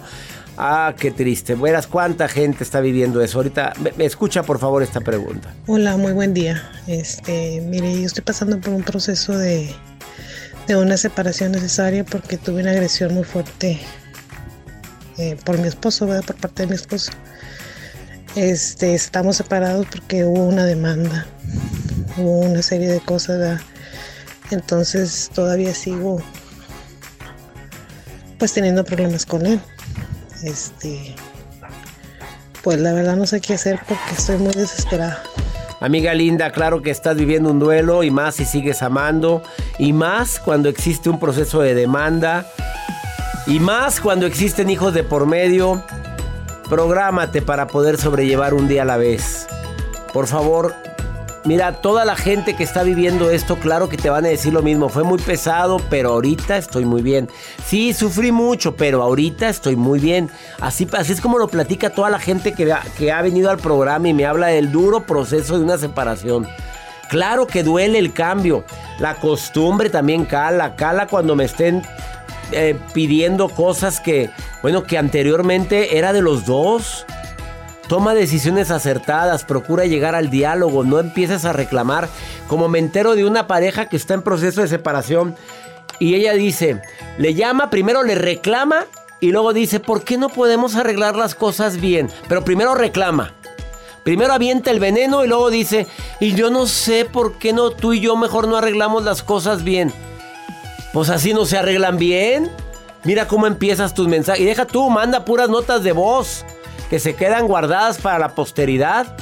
Ah, 0.62 0.94
qué 1.00 1.10
triste. 1.10 1.56
Verás 1.56 1.88
cuánta 1.88 2.28
gente 2.28 2.66
está 2.66 2.82
viviendo 2.82 3.22
eso. 3.22 3.38
Ahorita, 3.38 3.72
me, 3.96 4.04
escucha 4.04 4.44
por 4.44 4.60
favor 4.60 4.84
esta 4.84 5.00
pregunta. 5.00 5.56
Hola, 5.68 5.96
muy 5.96 6.12
buen 6.12 6.34
día. 6.34 6.70
Este, 6.86 7.62
mire, 7.62 7.98
yo 7.98 8.06
estoy 8.06 8.26
pasando 8.26 8.60
por 8.60 8.74
un 8.74 8.84
proceso 8.84 9.38
de, 9.38 9.74
de 10.68 10.76
una 10.76 10.98
separación 10.98 11.54
necesaria 11.54 12.04
porque 12.04 12.36
tuve 12.36 12.62
una 12.62 12.72
agresión 12.72 13.14
muy 13.14 13.24
fuerte 13.24 13.80
eh, 15.18 15.38
por 15.46 15.58
mi 15.58 15.70
esposo, 15.70 16.08
¿verdad? 16.08 16.26
Por 16.26 16.36
parte 16.36 16.64
de 16.64 16.68
mi 16.68 16.76
esposo. 16.76 17.14
Este, 18.36 18.94
estamos 18.94 19.38
separados 19.38 19.88
porque 19.90 20.26
hubo 20.26 20.44
una 20.44 20.66
demanda, 20.66 21.26
hubo 22.18 22.40
una 22.40 22.62
serie 22.64 22.90
de 22.90 23.00
cosas, 23.00 23.40
¿verdad? 23.40 23.62
Entonces 24.52 25.32
todavía 25.34 25.74
sigo 25.74 26.22
pues 28.38 28.52
teniendo 28.52 28.84
problemas 28.84 29.26
con 29.26 29.46
él. 29.46 29.62
Este, 30.44 31.16
pues 32.64 32.80
la 32.80 32.94
verdad 32.94 33.16
no 33.16 33.26
sé 33.26 33.42
qué 33.42 33.54
hacer 33.56 33.80
porque 33.88 34.14
estoy 34.18 34.38
muy 34.38 34.54
desesperada. 34.54 35.22
Amiga 35.82 36.14
linda, 36.14 36.52
claro 36.52 36.82
que 36.82 36.92
estás 36.92 37.16
viviendo 37.16 37.50
un 37.52 37.60
duelo 37.60 38.04
y 38.04 38.12
más 38.12 38.36
si 38.36 38.46
sigues 38.46 38.82
amando 38.82 39.42
y 39.78 39.94
más 39.94 40.40
cuando 40.40 40.68
existe 40.68 41.10
un 41.10 41.20
proceso 41.20 41.62
de 41.62 41.74
demanda 41.74 42.46
y 43.48 43.60
más 43.60 44.02
cuando 44.02 44.26
existen 44.26 44.70
hijos 44.70 44.94
de 44.94 45.04
por 45.04 45.26
medio. 45.26 45.84
Prográmate 46.70 47.42
para 47.42 47.68
poder 47.68 47.98
sobrellevar 47.98 48.54
un 48.54 48.68
día 48.68 48.82
a 48.82 48.86
la 48.86 48.98
vez. 48.98 49.48
Por 50.14 50.28
favor, 50.28 50.76
mira, 51.46 51.82
toda 51.82 52.06
la 52.06 52.16
gente 52.16 52.56
que 52.56 52.64
está 52.64 52.84
viviendo 52.84 53.30
esto, 53.30 53.56
claro 53.58 53.90
que 53.90 53.98
te 53.98 54.10
van 54.10 54.26
a 54.26 54.30
decir 54.30 54.54
lo 54.54 54.62
mismo. 54.62 54.90
Fue 54.90 55.04
muy 55.04 55.20
pesado, 55.20 55.78
pero 55.90 56.12
ahorita 56.12 56.58
estoy 56.58 56.86
muy 56.86 57.02
bien. 57.02 57.30
Sí, 57.66 57.94
sufrí 57.94 58.32
mucho, 58.32 58.76
pero 58.76 59.02
ahorita 59.02 59.50
estoy 59.50 59.76
muy 59.76 60.00
bien. 60.00 60.30
Así, 60.60 60.88
así 60.98 61.14
es 61.14 61.22
como 61.22 61.38
lo 61.40 61.48
platica 61.48 61.90
toda 61.90 62.10
la 62.10 62.20
gente 62.20 62.54
que, 62.54 62.72
ha- 62.72 63.22
venido 63.22 63.50
al 63.50 63.58
programa 63.58 64.08
y 64.10 64.14
me 64.14 64.26
habla 64.26 64.48
del 64.48 64.72
duro 64.72 65.06
proceso 65.06 65.58
de 65.58 65.64
una 65.64 65.78
separación. 65.78 66.48
Claro 67.10 67.48
que 67.48 67.64
duele 67.64 67.98
el 68.00 68.14
cambio. 68.14 68.64
La 69.00 69.16
costumbre 69.16 69.90
también 69.90 70.26
cala. 70.26 70.76
Cala 70.76 71.08
cuando 71.08 71.36
me 71.36 71.46
estén 71.46 71.82
eh, 72.52 72.78
pidiendo 72.94 73.50
cosas 73.50 74.00
que, 74.00 74.30
bueno, 74.62 74.84
que 74.84 74.98
anteriormente 74.98 75.98
era 75.98 76.14
de 76.14 76.22
los 76.22 76.46
dos. 76.46 77.06
Toma 77.90 78.14
decisiones 78.14 78.70
acertadas, 78.70 79.46
procura 79.46 79.88
llegar 79.88 80.14
al 80.14 80.30
diálogo, 80.30 80.84
no 80.84 81.00
empieces 81.00 81.44
a 81.44 81.54
reclamar. 81.54 82.08
Como 82.48 82.70
me 82.70 82.78
entero 82.78 83.16
de 83.16 83.26
una 83.26 83.48
pareja 83.48 83.90
que 83.90 83.98
está 83.98 84.14
en 84.14 84.22
proceso 84.22 84.62
de 84.62 84.68
separación 84.68 85.36
y 85.98 86.14
ella 86.14 86.34
dice, 86.34 86.84
le 87.18 87.34
llama, 87.34 87.72
primero 87.72 88.04
le 88.04 88.14
reclama 88.14 88.86
y 89.20 89.32
luego 89.32 89.54
dice, 89.54 89.80
¿por 89.80 90.04
qué 90.04 90.20
no 90.20 90.30
podemos 90.30 90.76
arreglar 90.76 91.16
las 91.16 91.34
cosas 91.34 91.82
bien? 91.82 92.12
Pero 92.28 92.46
primero 92.46 92.76
reclama. 92.76 93.34
Primero 94.04 94.34
avienta 94.34 94.70
el 94.70 94.80
veneno 94.80 95.26
y 95.26 95.28
luego 95.28 95.50
dice, 95.50 95.88
y 96.20 96.36
yo 96.36 96.52
no 96.52 96.68
sé 96.68 97.06
por 97.06 97.40
qué 97.40 97.54
no 97.54 97.72
tú 97.72 97.94
y 97.94 98.02
yo 98.02 98.16
mejor 98.16 98.48
no 98.48 98.58
arreglamos 98.58 99.04
las 99.04 99.24
cosas 99.24 99.64
bien. 99.64 99.92
Pues 100.94 101.10
así 101.10 101.34
no 101.34 101.44
se 101.44 101.58
arreglan 101.58 101.98
bien. 101.98 102.52
Mira 103.04 103.28
cómo 103.28 103.48
empiezas 103.48 103.96
tus 103.96 104.08
mensajes. 104.08 104.42
Y 104.42 104.46
deja 104.46 104.66
tú, 104.66 104.92
manda 104.92 105.26
puras 105.26 105.50
notas 105.50 105.84
de 105.84 105.92
voz 105.92 106.46
que 106.90 107.00
se 107.00 107.16
quedan 107.16 107.48
guardadas 107.48 107.98
para 108.00 108.20
la 108.20 108.30
posteridad. 108.30 109.16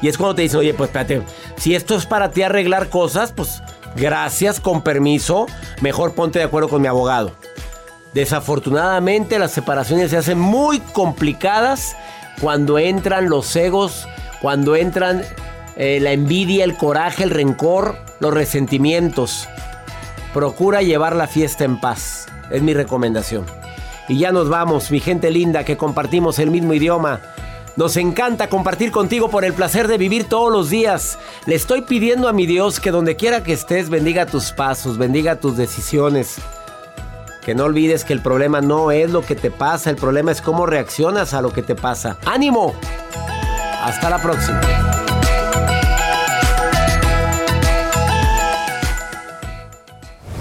Y 0.00 0.08
es 0.08 0.16
cuando 0.16 0.36
te 0.36 0.42
dicen, 0.42 0.60
oye, 0.60 0.74
pues 0.74 0.88
espérate, 0.88 1.22
si 1.56 1.74
esto 1.74 1.96
es 1.96 2.06
para 2.06 2.30
ti 2.30 2.42
arreglar 2.42 2.88
cosas, 2.88 3.32
pues 3.32 3.62
gracias, 3.96 4.60
con 4.60 4.82
permiso, 4.82 5.46
mejor 5.80 6.14
ponte 6.14 6.38
de 6.38 6.44
acuerdo 6.44 6.68
con 6.68 6.82
mi 6.82 6.88
abogado. 6.88 7.32
Desafortunadamente 8.14 9.38
las 9.38 9.52
separaciones 9.52 10.10
se 10.10 10.16
hacen 10.16 10.38
muy 10.38 10.80
complicadas 10.80 11.96
cuando 12.40 12.78
entran 12.78 13.28
los 13.28 13.54
egos, 13.56 14.08
cuando 14.40 14.76
entran 14.76 15.22
eh, 15.76 15.98
la 16.00 16.12
envidia, 16.12 16.64
el 16.64 16.76
coraje, 16.76 17.24
el 17.24 17.30
rencor, 17.30 17.96
los 18.20 18.32
resentimientos. 18.32 19.48
Procura 20.32 20.82
llevar 20.82 21.16
la 21.16 21.26
fiesta 21.26 21.64
en 21.64 21.80
paz. 21.80 22.26
Es 22.50 22.62
mi 22.62 22.74
recomendación. 22.74 23.44
Y 24.08 24.18
ya 24.18 24.32
nos 24.32 24.48
vamos, 24.48 24.90
mi 24.90 25.00
gente 25.00 25.30
linda, 25.30 25.64
que 25.64 25.76
compartimos 25.76 26.38
el 26.38 26.50
mismo 26.50 26.72
idioma. 26.72 27.20
Nos 27.76 27.96
encanta 27.96 28.48
compartir 28.48 28.90
contigo 28.90 29.30
por 29.30 29.44
el 29.44 29.52
placer 29.52 29.86
de 29.86 29.98
vivir 29.98 30.28
todos 30.28 30.50
los 30.50 30.70
días. 30.70 31.18
Le 31.46 31.54
estoy 31.54 31.82
pidiendo 31.82 32.28
a 32.28 32.32
mi 32.32 32.44
Dios 32.44 32.80
que 32.80 32.90
donde 32.90 33.14
quiera 33.14 33.44
que 33.44 33.52
estés, 33.52 33.88
bendiga 33.88 34.26
tus 34.26 34.50
pasos, 34.50 34.98
bendiga 34.98 35.36
tus 35.36 35.56
decisiones. 35.56 36.38
Que 37.44 37.54
no 37.54 37.64
olvides 37.64 38.04
que 38.04 38.14
el 38.14 38.20
problema 38.20 38.60
no 38.60 38.90
es 38.90 39.10
lo 39.10 39.22
que 39.22 39.36
te 39.36 39.50
pasa, 39.50 39.90
el 39.90 39.96
problema 39.96 40.32
es 40.32 40.42
cómo 40.42 40.66
reaccionas 40.66 41.34
a 41.34 41.40
lo 41.40 41.52
que 41.52 41.62
te 41.62 41.76
pasa. 41.76 42.16
¡Ánimo! 42.26 42.74
Hasta 43.80 44.10
la 44.10 44.20
próxima. 44.20 44.60